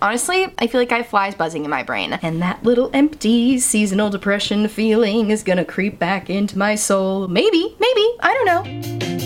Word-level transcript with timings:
Honestly, 0.00 0.46
I 0.58 0.68
feel 0.68 0.80
like 0.80 0.92
I 0.92 0.98
have 0.98 1.08
flies 1.08 1.34
buzzing 1.34 1.64
in 1.64 1.70
my 1.72 1.82
brain. 1.82 2.12
And 2.22 2.40
that 2.40 2.62
little 2.62 2.88
empty 2.94 3.58
seasonal 3.58 4.10
depression 4.10 4.68
feeling 4.68 5.30
is 5.30 5.42
gonna 5.42 5.64
creep 5.64 5.98
back 5.98 6.30
into 6.30 6.56
my 6.56 6.76
soul. 6.76 7.26
Maybe, 7.26 7.74
maybe, 7.80 8.16
I 8.20 8.32
don't 8.32 8.46
know. 8.46 9.17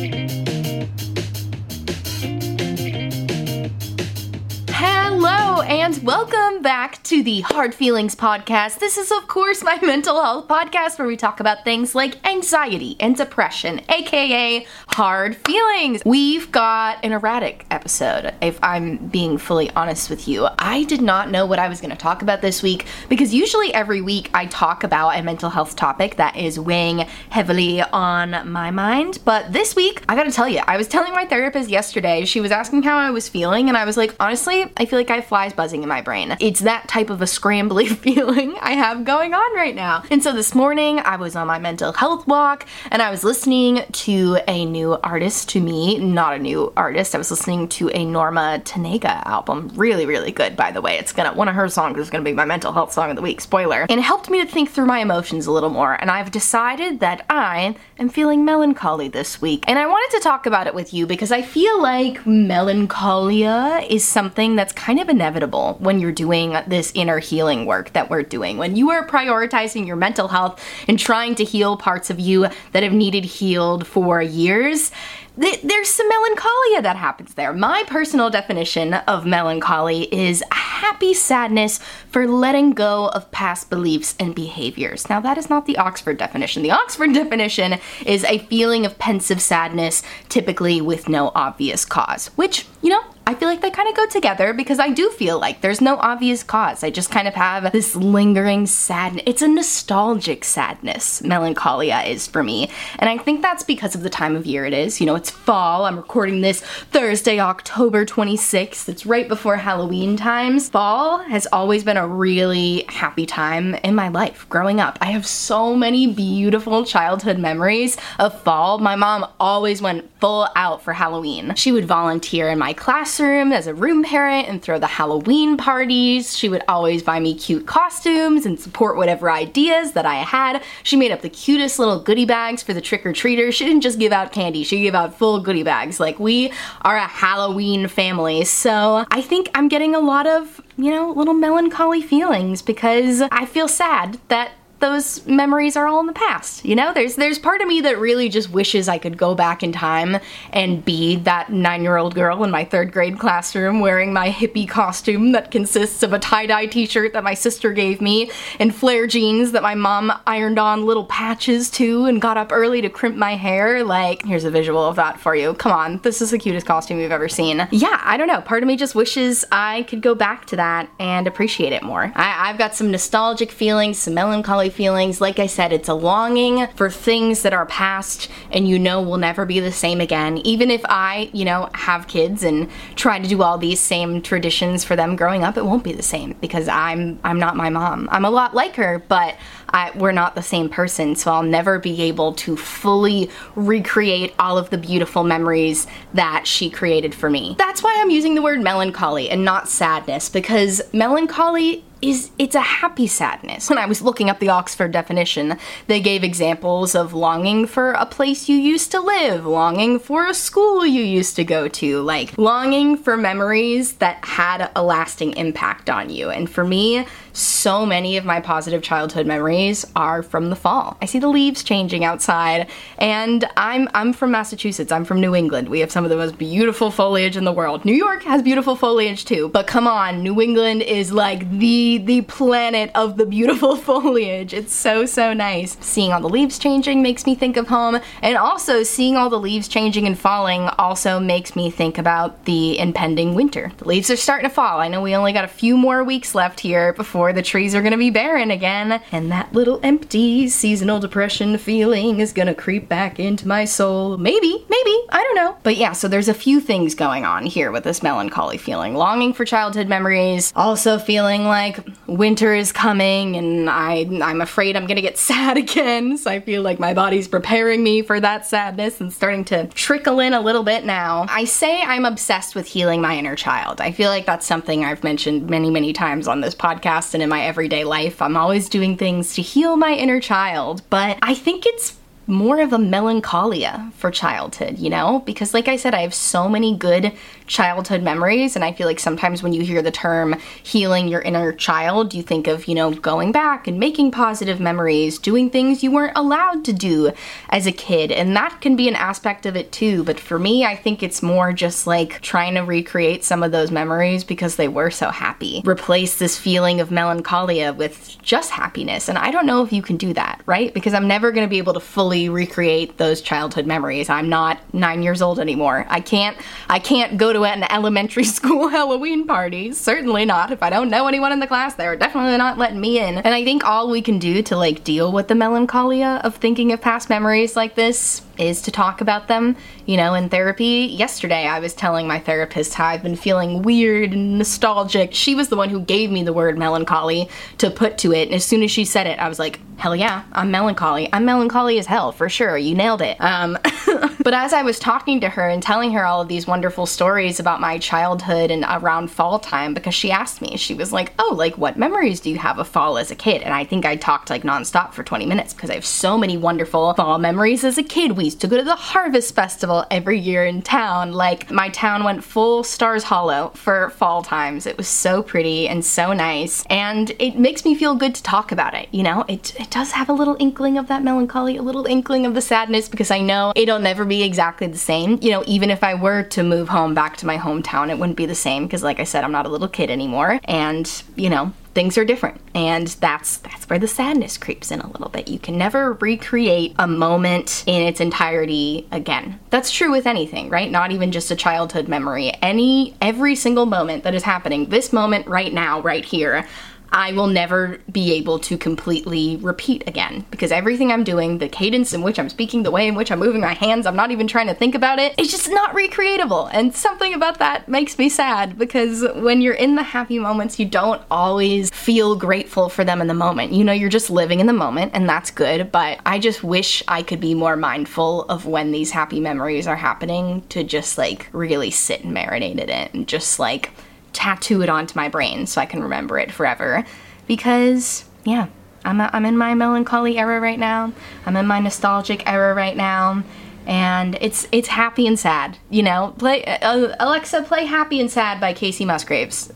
And 5.73 6.03
welcome 6.05 6.61
back 6.61 7.03
to 7.03 7.23
the 7.23 7.41
Hard 7.41 7.75
Feelings 7.75 8.15
Podcast. 8.15 8.79
This 8.79 8.99
is, 8.99 9.11
of 9.11 9.27
course, 9.27 9.65
my 9.65 9.79
mental 9.83 10.21
health 10.23 10.47
podcast 10.47 10.99
where 10.99 11.09
we 11.09 11.17
talk 11.17 11.41
about 11.41 11.65
things 11.65 11.95
like 11.95 12.25
anxiety 12.29 12.95
and 13.01 13.17
depression, 13.17 13.81
aka 13.89 14.67
hard 14.89 15.35
feelings. 15.47 16.03
We've 16.05 16.53
got 16.53 17.03
an 17.03 17.13
erratic 17.13 17.65
episode, 17.71 18.35
if 18.43 18.63
I'm 18.63 18.99
being 19.09 19.39
fully 19.39 19.71
honest 19.71 20.11
with 20.11 20.29
you. 20.29 20.47
I 20.59 20.85
did 20.85 21.01
not 21.01 21.31
know 21.31 21.47
what 21.47 21.59
I 21.59 21.71
was 21.71 21.81
going 21.81 21.91
to 21.91 21.97
talk 21.97 22.21
about 22.21 22.43
this 22.43 22.63
week 22.63 22.85
because 23.09 23.33
usually 23.33 23.73
every 23.73 24.03
week 24.03 24.29
I 24.35 24.47
talk 24.47 24.85
about 24.85 25.19
a 25.19 25.23
mental 25.23 25.49
health 25.49 25.75
topic 25.75 26.17
that 26.17 26.37
is 26.37 26.61
weighing 26.61 26.99
heavily 27.31 27.81
on 27.81 28.47
my 28.47 28.71
mind. 28.71 29.21
But 29.25 29.55
this 29.55 29.75
week, 29.75 30.03
I 30.07 30.17
gotta 30.17 30.31
tell 30.31 30.49
you, 30.49 30.61
I 30.67 30.77
was 30.77 30.87
telling 30.87 31.15
my 31.15 31.25
therapist 31.25 31.71
yesterday, 31.71 32.27
she 32.27 32.43
was 32.43 32.51
asking 32.51 32.83
how 32.83 32.99
I 32.99 33.11
was 33.11 33.27
feeling, 33.27 33.69
and 33.69 33.79
I 33.79 33.87
was 33.87 33.97
like, 33.97 34.15
honestly, 34.21 34.71
I 34.77 34.85
feel 34.85 34.99
like 34.99 35.09
I 35.09 35.23
flies 35.23 35.55
buzzing 35.63 35.85
in 35.85 35.89
my 35.89 36.03
brain. 36.03 36.37
It's 36.41 36.59
that 36.63 36.89
type 36.89 37.09
of 37.09 37.23
a 37.23 37.25
scrambly 37.25 37.87
feeling 38.05 38.57
I 38.61 38.73
have 38.73 39.05
going 39.05 39.33
on 39.33 39.55
right 39.55 39.77
now. 39.77 40.03
And 40.11 40.21
so 40.21 40.33
this 40.33 40.57
morning, 40.57 40.99
I 40.99 41.15
was 41.15 41.37
on 41.37 41.47
my 41.47 41.61
mental 41.61 41.93
health 41.93 42.27
walk 42.27 42.67
and 42.91 43.01
I 43.01 43.13
was 43.13 43.23
listening 43.23 43.85
to 43.93 44.39
a 44.49 44.65
new 44.65 44.95
artist 45.05 45.51
to 45.51 45.61
me, 45.61 45.99
not 45.99 46.35
a 46.35 46.41
new 46.41 46.73
artist. 46.77 47.15
I 47.15 47.19
was 47.19 47.31
listening 47.31 47.69
to 47.69 47.91
a 47.95 48.05
Norma 48.05 48.61
Tanega 48.65 49.25
album. 49.25 49.71
Really, 49.77 50.05
really 50.05 50.33
good, 50.33 50.57
by 50.57 50.73
the 50.73 50.81
way. 50.81 50.99
It's 50.99 51.13
gonna, 51.13 51.33
one 51.33 51.47
of 51.47 51.55
her 51.55 51.69
songs 51.69 51.97
is 51.97 52.11
gonna 52.11 52.25
be 52.25 52.33
my 52.33 52.45
mental 52.45 52.73
health 52.73 52.93
song 52.93 53.11
of 53.11 53.15
the 53.15 53.23
week, 53.23 53.41
spoiler. 53.41 53.87
And 53.89 54.01
it 54.01 54.03
helped 54.03 54.29
me 54.31 54.41
to 54.41 54.51
think 54.51 54.69
through 54.69 54.87
my 54.87 54.99
emotions 54.99 55.47
a 55.47 55.53
little 55.53 55.71
more. 55.71 55.95
And 55.95 56.11
I've 56.11 56.33
decided 56.33 56.99
that 56.99 57.25
I 57.31 57.77
am 58.01 58.09
feeling 58.09 58.45
melancholy 58.45 59.07
this 59.07 59.41
week. 59.41 59.63
And 59.69 59.79
I 59.79 59.87
wanted 59.87 60.17
to 60.17 60.25
talk 60.25 60.45
about 60.45 60.67
it 60.67 60.75
with 60.75 60.93
you 60.93 61.07
because 61.07 61.31
I 61.31 61.43
feel 61.43 61.81
like 61.81 62.27
melancholia 62.27 63.87
is 63.89 64.05
something 64.05 64.57
that's 64.57 64.73
kind 64.73 64.99
of 64.99 65.09
inevitable 65.09 65.52
when 65.53 66.01
you're 66.01 66.13
doing 66.13 66.57
this 66.67 66.93
inner 66.95 67.19
healing 67.19 67.67
work 67.67 67.93
that 67.93 68.11
we're 68.11 68.23
doing. 68.23 68.59
When 68.59 68.77
you 68.77 68.91
are 68.91 69.07
prioritizing 69.07 69.87
your 69.87 69.97
mental 69.97 70.29
health 70.29 70.63
and 70.89 70.99
trying 70.99 71.35
to 71.37 71.45
heal 71.45 71.77
parts 71.77 72.11
of 72.11 72.19
you 72.19 72.49
that 72.73 72.83
have 72.83 72.93
needed 72.93 73.25
healed 73.25 73.87
for 73.87 74.21
years, 74.21 74.91
there's 75.37 75.89
some 75.89 76.09
melancholia 76.09 76.83
that 76.83 76.97
happens 76.97 77.35
there. 77.35 77.55
My 77.55 77.85
personal 77.87 78.29
definition 78.29 78.95
of 78.95 79.25
melancholy 79.25 80.03
is 80.15 80.45
happy 80.51 81.15
sadness 81.15 81.79
for 82.11 82.27
letting 82.27 82.73
go 82.73 83.09
of 83.09 83.31
past 83.31 83.71
beliefs 83.71 84.15
and 84.21 84.35
behaviors. 84.35 85.09
Now, 85.09 85.21
that 85.21 85.39
is 85.39 85.49
not 85.49 85.65
the 85.65 85.79
Oxford 85.79 86.19
definition. 86.19 86.63
The 86.63 86.71
Oxford 86.71 87.13
definition 87.15 87.79
is 88.05 88.25
a 88.25 88.41
feeling 88.41 88.85
of 88.85 88.99
pensive 88.99 89.41
sadness, 89.41 90.03
typically 90.29 90.83
with 90.83 91.09
no 91.09 91.33
obvious 91.35 91.87
cause, 91.87 92.27
which, 92.37 92.67
you 92.83 92.91
know, 92.91 93.03
I 93.25 93.35
feel 93.35 93.49
like 93.49 93.61
they 93.61 93.71
kind 93.71 93.89
of 93.89 93.95
go 93.95 94.07
together 94.07 94.53
because 94.53 94.81
I 94.81 94.91
do 94.91 95.09
feel 95.11 95.39
like 95.39 95.61
there's 95.61 95.81
no 95.81 95.97
obvious 95.99 96.43
cause. 96.43 96.83
I 96.83 96.91
just 96.91 97.11
kind 97.11 97.29
of 97.29 97.35
have 97.35 97.71
this 97.71 97.95
lingering 97.95 98.67
sadness. 98.67 99.23
It's 99.27 99.43
a 99.43 99.49
nostalgic 99.49 100.43
sadness, 100.45 101.23
melancholia 101.23 102.01
is 102.01 102.27
for 102.27 102.43
me. 102.43 102.69
And 102.99 103.09
I 103.09 103.19
think 103.19 103.41
that's 103.41 103.63
because 103.63 103.95
of 103.95 104.03
the 104.03 104.11
time 104.11 104.35
of 104.35 104.45
year 104.45 104.67
it 104.67 104.75
is. 104.75 105.01
You 105.01 105.07
know, 105.07 105.15
it's 105.15 105.31
fall. 105.31 105.85
I'm 105.85 105.97
recording 105.97 106.41
this 106.41 106.63
Thursday, 106.63 107.39
October 107.39 108.05
26th. 108.05 108.89
It's 108.89 109.07
right 109.07 109.29
before 109.29 109.57
Halloween 109.57 110.17
times. 110.17 110.69
Fall 110.69 111.19
has 111.19 111.47
always 111.53 111.85
been 111.85 111.97
a 111.97 112.09
really 112.09 112.85
happy 112.89 113.25
time 113.25 113.77
in 113.77 113.95
my 113.95 114.09
life 114.09 114.49
growing 114.49 114.81
up. 114.81 114.99
I 115.01 115.13
have 115.13 115.27
so 115.27 115.77
many 115.77 116.09
beautiful 116.13 116.85
childhood 116.85 117.39
memories 117.39 117.97
of 118.19 118.43
fall. 118.43 118.79
My 118.79 118.97
mom 118.97 119.31
always 119.39 119.81
went 119.81 120.11
full 120.19 120.49
out 120.57 120.83
for 120.83 120.93
Halloween. 120.93 121.55
She 121.55 121.71
would 121.71 121.85
volunteer 121.85 122.49
in 122.49 122.59
my 122.59 122.73
classroom 123.13 123.53
as 123.53 123.67
a 123.67 123.75
room 123.75 124.03
parent 124.03 124.49
and 124.49 124.63
throw 124.63 124.79
the 124.79 124.87
Halloween 124.87 125.59
parties. 125.59 126.35
She 126.35 126.49
would 126.49 126.63
always 126.67 127.03
buy 127.03 127.21
me 127.21 127.35
cute 127.35 127.67
costumes 127.67 128.47
and 128.47 128.59
support 128.59 128.97
whatever 128.97 129.31
ideas 129.31 129.93
that 129.93 130.07
I 130.07 130.15
had. 130.15 130.63
She 130.83 130.97
made 130.97 131.13
up 131.13 131.21
the 131.21 131.29
cutest 131.29 131.79
little 131.79 132.01
goodie 132.01 132.25
bags 132.25 132.63
for 132.63 132.73
the 132.73 132.81
trick-or-treaters. 132.81 133.53
She 133.53 133.67
didn't 133.67 133.83
just 133.83 133.99
give 133.99 134.13
out 134.13 134.33
candy, 134.33 134.65
she 134.65 134.81
gave 134.81 134.95
out 134.95 135.19
full 135.19 135.41
goodie 135.41 135.63
bags. 135.63 136.01
Like, 136.01 136.19
we 136.19 136.55
are 136.81 136.97
a 136.97 137.07
Halloween 137.07 137.87
family. 137.87 138.45
So 138.45 139.05
I 139.11 139.21
think 139.21 139.51
I'm 139.55 139.69
getting 139.69 139.95
a 139.95 140.01
lot 140.01 140.27
of, 140.27 140.63
you 140.79 140.91
know, 140.91 141.11
little 141.11 141.35
melancholy 141.35 142.01
feelings 142.01 142.63
because 142.63 143.21
I 143.31 143.45
feel 143.45 143.69
sad 143.69 144.19
that 144.29 144.53
those 144.83 145.25
memories 145.27 145.77
are 145.77 145.87
all 145.87 146.01
in 146.01 146.07
the 146.07 146.13
past. 146.13 146.65
You 146.65 146.75
know, 146.75 146.93
there's 146.93 147.15
there's 147.15 147.39
part 147.39 147.63
of 147.63 147.69
me 147.69 147.81
that 147.81 147.99
really 147.99 148.29
just 148.29 148.51
wishes 148.51 148.89
I 148.89 148.99
could 148.99 149.17
go 149.17 149.35
back 149.35 149.63
in 149.63 149.73
time 149.73 150.19
and 150.53 150.85
be 150.85 151.17
that 151.17 151.51
nine-year-old 151.51 152.15
girl 152.15 152.45
in 152.45 152.51
my 152.51 152.65
third 152.65 152.93
grade 152.93 153.19
classroom 153.19 153.81
wearing 153.81 154.13
my 154.13 154.29
hippie 154.29 154.69
costume 154.69 155.33
that 155.33 155.51
consists 155.51 156.03
of 156.03 156.13
a 156.13 156.19
tie-dye 156.19 156.67
t-shirt 156.67 157.13
that 157.15 157.25
my 157.25 157.35
sister 157.35 157.73
gave 157.73 158.01
me 158.01 158.31
and 158.59 158.75
flare 158.75 159.07
jeans 159.07 159.53
that 159.53 159.63
my 159.63 159.75
mom 159.75 160.13
ironed 160.27 160.59
on 160.59 160.85
little 160.85 161.07
patches 161.07 161.71
to 161.71 162.05
and 162.07 162.21
got 162.21 162.37
up 162.37 162.53
early 162.53 162.83
to 162.83 162.91
crimp 162.91 163.17
my 163.17 163.37
hair. 163.37 163.85
Like, 163.85 164.25
here's 164.25 164.45
a 164.45 164.51
visual 164.51 164.85
of 164.85 164.97
that 164.97 165.21
for 165.21 165.37
you. 165.37 165.55
Come 165.55 165.73
on, 165.73 165.99
this 165.99 166.21
is 166.21 166.33
the 166.33 166.39
cutest 166.39 166.67
costume 166.67 166.99
you've 166.99 167.13
ever 167.13 167.29
seen. 167.29 167.69
Yeah, 167.71 168.01
I 168.03 168.17
don't 168.17 168.27
know. 168.27 168.41
Part 168.41 168.63
of 168.65 168.67
me 168.67 168.77
just 168.77 168.97
wishes 168.97 169.45
I 169.53 169.85
could 169.85 170.03
go 170.03 170.17
back 170.17 170.47
to 170.47 170.57
that 170.57 170.91
and 170.99 171.29
appreciate 171.29 171.73
it 171.73 171.85
more. 171.85 172.13
I, 172.17 172.51
I've 172.51 172.59
got 172.59 172.75
some 172.75 172.91
nostalgic 172.91 173.53
feelings, 173.53 173.99
some 173.99 174.15
melancholy 174.15 174.71
feelings. 174.73 175.21
Like 175.21 175.39
I 175.39 175.47
said, 175.47 175.73
it's 175.73 175.89
a 175.89 175.95
longing 175.95 176.67
for 176.75 176.91
things 176.91 177.43
that 177.43 177.53
are 177.53 177.67
past 177.67 178.29
and 178.51 178.69
you 178.69 178.79
know 178.79 179.01
will 179.01 179.19
never 179.19 179.45
be 179.45 179.61
the 179.61 179.73
same 179.73 180.01
again. 180.01 180.39
Even 180.39 180.71
if 180.71 180.83
I, 180.87 181.31
you 181.33 181.45
know, 181.45 181.69
have 181.75 182.09
kids 182.09 182.43
and 182.43 182.69
try 182.97 183.19
to 183.19 183.29
do 183.29 183.43
all 183.43 183.59
these 183.59 183.81
same 183.81 184.23
traditions 184.23 184.85
for 184.85 184.97
them 184.97 185.17
growing 185.17 185.45
up, 185.45 185.57
it 185.57 185.65
won't 185.65 185.85
be 185.85 185.93
the 185.93 186.03
same 186.03 186.33
because 186.41 186.69
I'm 186.69 187.21
I'm 187.23 187.39
not 187.39 187.57
my 187.57 187.71
mom. 187.71 188.09
I'm 188.11 188.25
a 188.25 188.31
lot 188.31 188.55
like 188.55 188.77
her, 188.77 188.99
but 189.09 189.37
I, 189.73 189.91
we're 189.95 190.13
not 190.13 190.35
the 190.35 190.43
same 190.43 190.69
person, 190.69 191.17
so 191.17 191.33
I'll 191.33 191.43
never 191.43 191.79
be 191.79 192.03
able 192.03 192.35
to 192.35 192.57
fully 192.57 193.31
recreate 193.55 194.35
all 194.39 194.59
of 194.59 194.71
the 194.71 194.79
beautiful 194.79 195.25
memories 195.25 195.87
that 196.13 196.47
she 196.47 196.69
created 196.69 197.15
for 197.15 197.31
me. 197.31 197.57
That's 197.59 197.83
why 197.83 197.97
I'm 197.99 198.11
using 198.11 198.35
the 198.35 198.43
word 198.43 198.61
melancholy 198.61 199.31
and 199.31 199.45
not 199.45 199.69
sadness 199.69 200.29
because 200.29 200.83
melancholy 200.93 201.85
is 202.03 202.31
it's 202.39 202.57
a 202.57 202.61
happy 202.61 203.07
sadness. 203.07 203.71
When 203.71 203.79
I 203.79 203.87
was 203.87 204.03
looking 204.03 204.29
up 204.29 204.41
the 204.41 204.49
Oxford 204.49 204.91
definition, 204.91 205.57
they 205.87 206.01
gave 206.01 206.25
examples 206.25 206.95
of 206.95 207.15
longing 207.15 207.67
for 207.67 207.93
a 207.93 208.05
place 208.05 208.49
you 208.49 208.57
used 208.57 208.91
to 208.91 209.01
live, 209.01 209.47
longing 209.47 210.01
for 210.01 210.27
a 210.27 210.35
school 210.35 210.85
you 210.85 211.03
used 211.03 211.37
to 211.37 211.45
go 211.45 211.69
to, 211.69 212.03
like 212.03 212.37
longing 212.37 212.97
for 212.97 213.17
memories 213.17 213.95
that 213.95 214.25
had 214.25 214.71
a 214.75 214.83
lasting 214.83 215.33
impact 215.37 215.89
on 215.89 216.11
you. 216.11 216.29
And 216.29 216.51
for 216.51 216.65
me, 216.65 217.07
so 217.33 217.87
many 217.87 218.17
of 218.17 218.25
my 218.25 218.41
positive 218.41 218.83
childhood 218.83 219.27
memories 219.27 219.87
are 219.97 220.23
from 220.23 220.51
the 220.51 220.57
fall. 220.57 220.97
I 221.01 221.07
see 221.07 221.19
the 221.19 221.29
leaves 221.29 221.63
changing 221.63 222.05
outside 222.05 222.69
and 222.99 223.45
I'm 223.57 223.89
I'm 223.95 224.13
from 224.13 224.31
Massachusetts. 224.31 224.93
I'm 224.93 225.05
from 225.05 225.21
New 225.21 225.35
England. 225.35 225.69
We 225.69 225.81
have 225.81 225.91
some 225.91 226.05
of 226.05 226.11
the 226.11 226.17
most 226.17 226.39
beautiful 226.39 226.91
foliage 226.91 227.37
in 227.37 227.45
the 227.45 227.53
world. 227.53 227.85
New 227.85 227.95
York 227.95 228.23
has 228.25 228.43
beautiful 228.43 228.77
foliage 228.77 229.25
too, 229.25 229.49
but 229.49 229.67
come 229.67 229.87
on, 229.87 230.23
New 230.23 230.41
England 230.41 230.83
is 230.83 231.13
like 231.13 231.51
the 231.59 231.99
the 231.99 232.23
planet 232.23 232.91
of 232.95 233.17
the 233.17 233.27
beautiful 233.27 233.77
foliage. 233.89 234.53
It's 234.53 234.75
so 234.75 235.07
so 235.07 235.33
nice. 235.33 235.77
Seeing 235.81 236.13
all 236.13 236.21
the 236.21 236.29
leaves 236.29 236.59
changing 236.59 237.03
makes 237.03 237.27
me 237.27 237.35
think 237.35 237.57
of 237.57 237.69
home 237.69 237.99
and 238.21 238.37
also 238.37 238.83
seeing 238.83 239.17
all 239.17 239.31
the 239.31 239.41
leaves 239.41 239.69
changing 239.69 240.07
and 240.07 240.19
falling 240.19 240.69
also 240.79 241.19
makes 241.19 241.57
me 241.57 241.71
think 241.71 241.99
about 241.99 242.45
the 242.45 242.79
impending 242.79 243.35
winter. 243.35 243.73
The 243.79 243.89
leaves 243.89 244.11
are 244.11 244.17
starting 244.17 244.49
to 244.49 244.55
fall. 244.55 244.81
I 244.81 244.89
know 244.89 245.01
we 245.01 245.15
only 245.15 245.33
got 245.33 245.45
a 245.45 245.49
few 245.49 245.77
more 245.77 246.05
weeks 246.05 246.35
left 246.35 246.61
here 246.61 246.93
before 246.93 247.22
the 247.31 247.43
trees 247.43 247.75
are 247.75 247.83
gonna 247.83 247.99
be 247.99 248.09
barren 248.09 248.51
again, 248.51 249.03
and 249.13 249.31
that 249.31 249.53
little 249.53 249.79
empty 249.83 250.49
seasonal 250.49 250.99
depression 250.99 251.59
feeling 251.59 252.21
is 252.21 252.33
gonna 252.33 252.55
creep 252.55 252.89
back 252.89 253.21
into 253.21 253.47
my 253.47 253.67
soul. 253.67 254.17
Maybe, 254.17 254.65
maybe, 254.71 254.97
I 255.11 255.23
don't 255.23 255.37
know. 255.37 255.59
But 255.63 255.77
yeah, 255.77 255.93
so 255.93 256.09
there's 256.09 256.29
a 256.29 256.35
few 256.35 256.59
things 256.59 256.95
going 256.95 257.27
on 257.27 257.45
here 257.45 257.71
with 257.71 257.85
this 257.85 258.03
melancholy 258.03 258.57
feeling. 258.57 258.95
Longing 258.95 259.35
for 259.35 259.45
childhood 259.45 259.89
memories, 259.89 260.55
also 260.57 260.99
feeling 260.99 261.45
like 261.45 261.87
winter 262.07 262.55
is 262.55 262.73
coming 262.73 263.37
and 263.37 263.69
I, 263.69 264.09
I'm 264.23 264.41
afraid 264.41 264.75
I'm 264.75 264.87
gonna 264.87 265.03
get 265.03 265.19
sad 265.33 265.59
again, 265.59 266.17
so 266.17 266.31
I 266.31 266.41
feel 266.41 266.63
like 266.63 266.81
my 266.81 266.95
body's 266.95 267.29
preparing 267.29 267.83
me 267.83 268.01
for 268.01 268.21
that 268.21 268.47
sadness 268.47 269.03
and 269.03 269.13
starting 269.13 269.45
to 269.47 269.67
trickle 269.69 270.21
in 270.21 270.33
a 270.33 270.41
little 270.41 270.63
bit 270.63 270.87
now. 270.87 271.27
I 271.29 271.45
say 271.45 271.83
I'm 271.83 272.07
obsessed 272.07 272.55
with 272.55 272.67
healing 272.67 273.03
my 273.03 273.17
inner 273.17 273.37
child. 273.37 273.81
I 273.81 273.93
feel 273.93 274.09
like 274.09 274.25
that's 274.25 274.47
something 274.47 274.85
I've 274.85 275.05
mentioned 275.05 275.51
many, 275.51 275.69
many 275.69 275.93
times 275.93 276.29
on 276.29 276.41
this 276.41 276.55
podcast 276.55 277.12
and 277.15 277.23
in 277.23 277.29
my 277.29 277.43
everyday 277.43 277.85
life. 277.85 278.21
I'm 278.21 278.37
always 278.37 278.69
doing 278.69 278.97
things 278.97 279.35
to 279.35 279.43
heal 279.43 279.77
my 279.77 279.93
inner 279.93 280.21
child, 280.21 280.83
but 280.91 281.19
I 281.23 281.35
think 281.35 281.67
it's 281.67 281.97
more 282.33 282.61
of 282.61 282.73
a 282.73 282.79
melancholia 282.79 283.93
for 283.97 284.11
childhood, 284.11 284.79
you 284.79 284.91
know? 284.91 285.23
Because, 285.27 285.55
like 285.55 285.69
I 285.69 285.77
said, 285.77 285.95
I 285.95 286.01
have 286.01 286.15
so 286.15 286.49
many 286.49 286.77
good 286.77 287.13
childhood 287.47 288.03
memories, 288.03 288.57
and 288.57 288.65
I 288.65 288.73
feel 288.73 288.87
like 288.87 288.99
sometimes 288.99 289.43
when 289.43 289.53
you 289.53 289.63
hear 289.63 289.83
the 289.83 289.91
term 289.91 290.35
healing 290.63 291.09
your 291.09 291.21
inner 291.21 291.53
child, 291.53 292.15
you 292.15 292.23
think 292.23 292.47
of, 292.47 292.67
you 292.67 292.75
know, 292.75 292.91
going 292.91 293.31
back 293.31 293.69
and 293.69 293.79
making 293.79 294.11
positive 294.11 294.59
memories, 294.59 295.19
doing 295.19 295.51
things 295.51 295.83
you 295.83 295.91
weren't 295.91 296.17
allowed 296.17 296.65
to 296.65 296.73
do 296.73 297.13
as 297.51 297.67
a 297.67 297.73
kid, 297.73 298.11
and 298.11 298.35
that 298.35 298.61
can 298.63 298.75
be 298.77 298.89
an 298.89 298.97
aspect 298.97 299.45
of 299.45 299.55
it 299.55 299.71
too. 299.71 300.03
But 300.03 300.19
for 300.19 300.39
me, 300.39 300.65
I 300.65 300.75
think 300.75 301.03
it's 301.03 301.23
more 301.23 301.53
just 301.53 301.87
like 301.87 302.21
trying 302.23 302.55
to 302.55 302.63
recreate 302.63 303.25
some 303.25 303.43
of 303.43 303.53
those 303.53 303.71
memories 303.71 304.25
because 304.25 304.57
they 304.57 304.69
were 304.69 304.91
so 304.91 305.11
happy. 305.11 305.63
Replace 305.67 306.17
this 306.17 306.39
feeling 306.39 306.81
of 306.81 306.91
melancholia 306.91 307.75
with 307.75 308.17
just 308.23 308.51
happiness, 308.51 309.09
and 309.11 309.19
I 309.19 309.31
don't 309.31 309.47
know 309.47 309.63
if 309.63 309.73
you 309.73 309.83
can 309.83 309.99
do 309.99 310.15
that, 310.15 310.41
right? 310.47 310.73
Because 310.73 310.95
I'm 310.95 311.09
never 311.09 311.31
gonna 311.33 311.49
be 311.49 311.59
able 311.59 311.75
to 311.75 311.81
fully 311.81 312.22
recreate 312.29 312.99
those 312.99 313.21
childhood 313.21 313.67
memories. 313.67 314.09
I'm 314.09 314.29
not 314.29 314.59
nine 314.75 315.03
years 315.03 315.23
old 315.23 315.39
anymore. 315.39 315.87
I 315.89 316.01
can't, 316.01 316.37
I 316.69 316.79
can't 316.79 317.19
go 317.19 317.33
to 317.33 317.45
an 317.45 317.65
elementary 317.71 318.25
school 318.39 318.69
Halloween 318.69 319.27
party. 319.27 319.73
Certainly 319.73 320.25
not. 320.25 320.51
If 320.51 320.63
I 320.63 320.71
don't 320.71 320.91
know 320.91 321.07
anyone 321.07 321.33
in 321.33 321.41
the 321.41 321.47
class, 321.47 321.75
they're 321.75 321.97
definitely 321.97 322.37
not 322.39 322.59
letting 322.59 322.81
me 322.81 322.99
in. 322.99 323.19
And 323.19 323.35
I 323.35 323.45
think 323.45 323.65
all 323.65 323.91
we 323.91 324.03
can 324.03 324.19
do 324.19 324.43
to 324.43 324.57
like 324.57 324.85
deal 324.85 325.13
with 325.13 325.29
the 325.29 325.35
melancholia 325.35 326.21
of 326.25 326.37
thinking 326.37 326.73
of 326.73 326.81
past 326.81 327.09
memories 327.09 327.57
like 327.57 327.75
this 327.75 328.23
is 328.39 328.63
to 328.63 328.71
talk 328.71 329.01
about 329.01 329.29
them. 329.29 329.57
You 329.85 329.97
know, 329.97 330.15
in 330.15 330.29
therapy, 330.29 330.89
yesterday 330.93 331.47
I 331.47 331.59
was 331.59 331.75
telling 331.75 332.07
my 332.07 332.21
therapist 332.21 332.75
how 332.75 332.87
I've 332.87 333.03
been 333.03 333.17
feeling 333.17 333.63
weird 333.63 334.13
and 334.13 334.39
nostalgic. 334.39 335.13
She 335.13 335.35
was 335.35 335.49
the 335.49 335.57
one 335.57 335.71
who 335.71 335.81
gave 335.81 336.11
me 336.11 336.23
the 336.23 336.33
word 336.33 336.57
melancholy 336.57 337.29
to 337.59 337.71
put 337.71 337.99
to 337.99 338.13
it. 338.13 338.29
And 338.29 338.35
as 338.35 338.45
soon 338.45 338.63
as 338.63 338.71
she 338.71 338.85
said 338.85 339.07
it, 339.07 339.19
I 339.19 339.29
was 339.29 339.39
like, 339.39 339.59
hell 339.83 339.97
yeah, 339.97 340.23
I'm 340.31 340.53
melancholy. 340.53 341.09
I'm 341.13 341.25
melancholy 341.25 341.77
as 341.81 341.87
hell, 341.87 342.13
for 342.13 342.29
sure. 342.29 342.57
You 342.57 342.77
nailed 342.77 343.03
it. 343.03 343.17
Um, 343.21 343.59
but 344.21 344.33
as 344.33 344.53
I 344.53 344.63
was 344.63 344.79
talking 344.79 345.21
to 345.23 345.29
her 345.29 345.49
and 345.49 345.61
telling 345.61 345.91
her 345.93 346.05
all 346.05 346.21
of 346.21 346.29
these 346.29 346.47
wonderful 346.47 346.87
stories 346.87 347.41
about 347.41 347.61
my 347.61 347.79
childhood 347.79 348.53
and 348.53 348.65
around 348.69 349.11
fall 349.11 349.41
time, 349.41 349.75
because 349.75 349.95
she 349.95 350.13
asked 350.13 350.41
me, 350.41 350.57
she 350.57 350.75
was 350.75 350.93
like, 350.93 351.13
oh, 351.19 351.35
like 351.37 351.59
what 351.59 351.77
memories 351.77 352.21
do 352.21 352.31
you 352.31 352.39
have 352.39 352.61
of 352.61 352.69
fall 352.69 352.97
as 352.97 353.11
a 353.11 353.17
kid? 353.17 353.43
And 353.43 353.53
I 353.53 353.65
think 353.65 353.85
I 353.85 353.97
talked 353.97 354.31
like 354.31 354.45
nonstop 354.45 354.93
for 354.93 355.03
20 355.03 355.27
minutes 355.27 355.53
because 355.53 355.71
I 355.71 355.75
have 355.75 355.85
so 355.85 356.17
many 356.17 356.37
wonderful 356.37 356.95
fall 356.95 357.19
memories 357.19 357.65
as 357.65 357.77
a 357.77 357.83
kid. 357.83 358.13
We 358.13 358.27
used 358.27 358.41
to 358.43 358.47
go 358.47 358.59
to 358.59 358.63
the 358.63 358.77
Harvest 358.77 359.35
Festival 359.73 359.87
every 359.91 360.19
year 360.19 360.45
in 360.45 360.63
town. 360.63 361.13
Like 361.13 361.51
my 361.51 361.69
town 361.71 362.05
went 362.05 362.25
full 362.25 362.65
Stars 362.65 363.05
Hollow 363.05 363.51
for 363.55 363.91
fall 363.91 364.23
times. 364.23 364.67
It 364.67 364.77
was 364.77 364.89
so 364.89 365.23
pretty 365.23 365.69
and 365.69 365.85
so 365.85 366.13
nice. 366.13 366.65
And 366.69 367.13
it 367.19 367.39
makes 367.39 367.65
me 367.65 367.75
feel 367.75 367.95
good 367.95 368.15
to 368.15 368.23
talk 368.23 368.53
about 368.53 368.75
it, 368.75 368.89
you 368.91 369.03
know? 369.03 369.25
It, 369.29 369.59
it 369.61 369.71
does 369.71 369.93
have 369.93 370.09
a 370.09 370.13
little 370.13 370.37
inkling 370.39 370.79
of 370.79 370.89
that 370.89 371.03
melancholy, 371.03 371.57
a 371.57 371.63
little 371.63 371.87
inkling 371.87 372.27
of 372.27 372.35
the 372.35 372.41
sadness 372.41 372.89
because 372.89 373.11
I 373.11 373.21
know 373.21 373.53
it'll 373.57 373.79
never 373.79 374.05
be 374.05 374.23
exactly 374.23 374.67
the 374.67 374.79
same. 374.79 375.19
You 375.23 375.31
know, 375.31 375.45
even 375.47 375.71
if 375.71 375.83
I 375.83 375.95
were 375.95 376.23
to 376.25 376.43
move 376.43 376.69
home 376.69 376.95
back 376.95 377.17
to 377.19 377.27
my 377.27 377.39
hometown, 377.39 377.91
it 377.91 377.99
wouldn't 377.99 378.17
be 378.17 378.27
the 378.27 378.35
same 378.35 378.65
because 378.65 378.83
like 378.83 379.01
I 379.01 379.05
said, 379.05 379.25
I'm 379.25 379.33
not 379.33 379.47
a 379.47 379.49
little 379.49 379.69
kid 379.69 379.91
anymore. 379.91 380.41
And, 380.45 380.87
you 381.17 381.31
know, 381.31 381.53
things 381.75 381.97
are 381.99 382.05
different. 382.05 382.41
And 382.55 382.89
that's 382.89 383.39
that's 383.39 383.69
where 383.69 383.79
the 383.79 383.89
sadness 383.89 384.37
creeps 384.37 384.71
in 384.71 384.81
a 384.81 384.87
little 384.87 385.09
bit. 385.09 385.29
You 385.29 385.39
can 385.39 385.57
never 385.57 385.95
recreate 385.95 386.75
a 386.79 386.87
moment 386.87 387.65
in 387.67 387.83
its 387.83 388.01
entirety 388.01 388.87
again. 388.91 389.41
That's 389.51 389.71
true 389.71 389.91
with 389.91 390.07
anything 390.07 390.51
right? 390.51 390.71
Not 390.71 390.93
even 390.93 391.13
just 391.13 391.31
a 391.31 391.37
childhood 391.37 391.89
memory. 391.89 392.33
Any 392.43 392.95
every 393.01 393.35
single 393.35 393.67
moment 393.67 394.05
that 394.05 394.15
is 394.15 394.23
happening 394.23 394.67
this 394.67 394.93
moment 394.93 395.27
right 395.27 395.53
now 395.53 395.81
right 395.81 396.05
here 396.05 396.47
I 396.93 397.13
will 397.13 397.27
never 397.27 397.79
be 397.91 398.13
able 398.13 398.39
to 398.41 398.59
completely 398.59 399.37
repeat 399.37 399.83
again 399.87 400.27
because 400.31 400.53
everything 400.53 400.93
I'm 400.93 401.05
doing, 401.05 401.39
the 401.39 401.49
cadence 401.49 401.95
in 401.95 402.03
which 402.03 402.19
I'm 402.19 402.29
speaking, 402.29 402.63
the 402.63 402.71
way 402.71 402.87
in 402.87 402.95
which 402.95 403.11
I'm 403.11 403.19
moving 403.19 403.41
my 403.41 403.55
hands, 403.55 403.87
I'm 403.87 403.97
not 403.97 404.11
even 404.11 404.27
trying 404.27 404.49
to 404.49 404.55
think 404.55 404.75
about 404.75 404.99
it. 404.99 405.15
It's 405.17 405.31
just 405.31 405.51
not 405.51 405.75
recreatable. 405.75 406.51
And 406.53 406.75
something 406.75 407.15
about 407.15 407.39
that 407.39 407.67
makes 407.67 407.99
me 407.99 408.09
sad 408.11 408.59
because 408.59 409.07
when 409.15 409.41
you're 409.41 409.55
in 409.55 409.75
the 409.75 409.83
happy 409.83 410.19
moments, 410.19 410.59
you 410.59 410.67
don't 410.67 411.01
always 411.11 411.71
feel 411.71 412.15
grateful 412.15 412.69
for 412.69 412.85
them 412.85 413.01
in 413.01 413.07
the 413.07 413.15
moment. 413.15 413.53
You 413.53 413.65
know, 413.65 413.73
you're 413.73 413.89
just 413.89 414.11
living 414.11 414.41
in 414.41 414.47
the 414.47 414.53
moment 414.53 414.93
and 414.95 415.09
that's 415.09 415.31
good, 415.31 415.73
but 415.73 415.99
I 416.05 416.19
just 416.19 416.45
wish 416.45 416.83
I 416.89 417.03
could 417.03 417.21
be 417.21 417.35
more 417.35 417.57
mindful 417.57 418.25
of 418.25 418.45
when 418.45 418.71
these 418.71 418.91
happy 418.91 419.19
memories 419.19 419.67
are 419.67 419.77
happening 419.77 420.43
to 420.51 420.63
just 420.63 420.99
like 420.99 421.29
really 421.33 421.71
sit 421.71 422.05
and 422.05 422.15
marinate 422.15 422.59
in 422.59 422.69
it 422.69 422.93
and 422.93 423.09
just 423.09 423.39
like 423.39 423.71
tattoo 424.13 424.63
it 424.63 424.69
onto 424.69 424.99
my 424.99 425.09
brain 425.09 425.47
so 425.47 425.61
I 425.61 425.67
can 425.67 425.83
remember 425.83 426.19
it 426.19 426.33
forever. 426.33 426.85
Because, 427.27 428.05
yeah, 428.25 428.49
I'm, 428.85 429.01
a, 429.01 429.11
I'm 429.13 429.25
in 429.25 429.37
my 429.37 429.55
melancholy 429.55 430.19
era 430.19 430.41
right 430.41 430.59
now. 430.59 430.93
I'm 431.27 431.37
in 431.37 431.47
my 431.47 431.61
nostalgic 431.61 432.29
era 432.29 432.55
right 432.55 432.77
now. 432.77 433.23
And 433.65 434.19
it's 434.21 434.49
it's 434.51 434.67
happy 434.67 435.07
and 435.07 435.17
sad, 435.17 435.57
you 435.71 435.85
know. 435.85 436.17
Play 436.19 436.45
uh, 436.45 436.97
Alexa, 436.99 437.43
play 437.45 437.65
"Happy 437.65 438.01
and 438.01 438.11
Sad" 438.11 438.41
by 438.41 438.53
Kacey 438.55 438.85
Musgraves. 438.85 439.53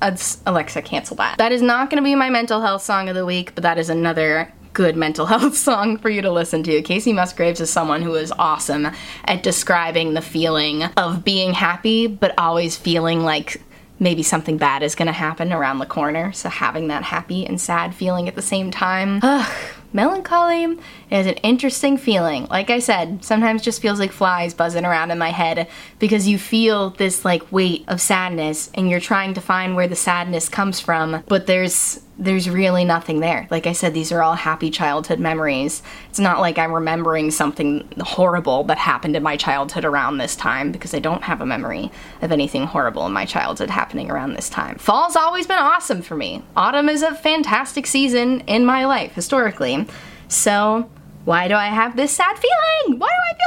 Alexa, 0.47 0.83
cancel 0.83 1.17
that. 1.17 1.39
That 1.39 1.51
is 1.51 1.61
not 1.61 1.91
going 1.91 2.01
to 2.01 2.05
be 2.05 2.15
my 2.15 2.31
mental 2.31 2.61
health 2.61 2.83
song 2.83 3.09
of 3.09 3.17
the 3.17 3.27
week, 3.27 3.57
but 3.57 3.63
that 3.63 3.79
is 3.79 3.91
another 3.91 4.53
good 4.77 4.95
mental 4.95 5.25
health 5.35 5.57
song 5.57 5.97
for 5.97 6.11
you 6.11 6.23
to 6.23 6.31
listen 6.31 6.63
to. 6.63 6.83
Kacey 6.83 7.13
Musgraves 7.13 7.61
is 7.61 7.71
someone 7.71 8.03
who 8.03 8.15
is 8.15 8.31
awesome 8.39 8.89
at 9.25 9.43
describing 9.43 10.15
the 10.15 10.21
feeling 10.21 10.85
of 10.85 11.25
being 11.25 11.55
happy, 11.55 12.07
but 12.07 12.35
always 12.39 12.77
feeling 12.77 13.25
like 13.25 13.61
maybe 13.99 14.23
something 14.23 14.57
bad 14.59 14.83
is 14.83 14.95
gonna 14.95 15.13
happen 15.13 15.53
around 15.53 15.79
the 15.79 15.87
corner. 15.87 16.33
So 16.33 16.49
having 16.49 16.89
that 16.89 17.05
happy 17.05 17.47
and 17.47 17.61
sad 17.61 17.95
feeling 17.95 18.29
at 18.29 18.35
the 18.35 18.43
same 18.43 18.71
time. 18.71 19.21
Ugh, 19.23 19.53
melancholy 19.93 20.79
is 21.11 21.27
an 21.27 21.35
interesting 21.43 21.97
feeling. 21.97 22.47
Like 22.47 22.71
I 22.71 22.79
said, 22.79 23.25
sometimes 23.25 23.63
just 23.63 23.81
feels 23.81 23.99
like 23.99 24.13
flies 24.13 24.55
buzzing 24.55 24.85
around 24.85 25.11
in 25.11 25.19
my 25.19 25.31
head 25.31 25.69
because 25.99 26.29
you 26.29 26.39
feel 26.39 26.91
this 26.91 27.25
like 27.25 27.51
weight 27.51 27.85
of 27.89 28.01
sadness 28.01 28.71
and 28.75 28.91
you're 28.91 29.01
trying 29.01 29.35
to 29.35 29.41
find 29.41 29.75
where 29.75 29.89
the 29.89 29.97
sadness 29.97 30.49
comes 30.49 30.81
from, 30.81 31.23
but 31.27 31.47
there's 31.47 32.01
there's 32.19 32.49
really 32.49 32.85
nothing 32.85 33.21
there. 33.21 33.47
Like 33.51 33.67
I 33.67 33.73
said, 33.73 33.93
these 33.93 34.11
are 34.11 34.23
all 34.23 34.35
happy 34.35 34.71
childhood 34.71 35.21
memories. 35.21 35.83
It's 36.09 36.19
not 36.19 36.41
like 36.41 36.59
I'm 36.59 36.73
remembering 36.73 37.31
something 37.31 37.87
horrible 38.01 38.65
that 38.65 38.79
happened 38.79 39.17
in 39.17 39.23
my 39.23 39.37
childhood 39.37 39.85
around 39.85 40.17
this 40.17 40.35
time 40.35 40.73
because 40.73 40.95
I 40.95 40.99
don't 40.99 41.23
have 41.25 41.43
a 41.43 41.47
memory 41.47 41.91
of 42.23 42.33
anything 42.33 42.65
horrible 42.67 43.07
in 43.07 43.13
my 43.13 43.27
childhood 43.27 43.69
happening 43.69 44.11
around 44.11 44.33
this 44.33 44.49
time. 44.49 44.79
Fall's 44.79 45.17
always 45.17 45.47
been 45.47 45.59
awesome 45.59 46.01
for 46.01 46.17
me. 46.17 46.43
Autumn 46.57 46.89
is 46.89 47.03
a 47.03 47.15
fantastic 47.15 47.87
season 47.87 48.41
in 48.43 48.65
my 48.65 48.87
life, 48.87 49.13
historically. 49.13 49.87
So, 50.29 50.91
why 51.27 51.49
do 51.49 51.55
I 51.55 51.67
have 51.67 51.97
this 51.97 52.13
sad 52.13 52.39
feeling? 52.39 52.99
Why 52.99 53.09
do 53.09 53.23
I 53.31 53.35
feel 53.35 53.47